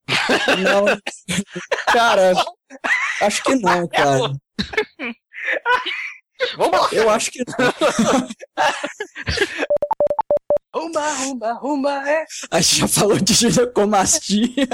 [0.63, 0.85] Não.
[1.93, 2.33] Cara,
[3.21, 4.33] acho que não, cara.
[6.55, 6.89] Vamos lá.
[6.91, 7.55] Eu acho que não.
[10.78, 12.25] Rumba, rumba, rumba, é.
[12.51, 14.67] A gente já falou de ginecomastia,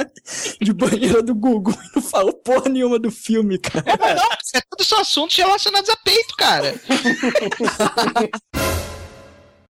[0.62, 3.86] de banheira do Google, e não falou porra nenhuma do filme, cara.
[4.16, 6.76] Não, isso é tudo só assuntos relacionados a peito, cara.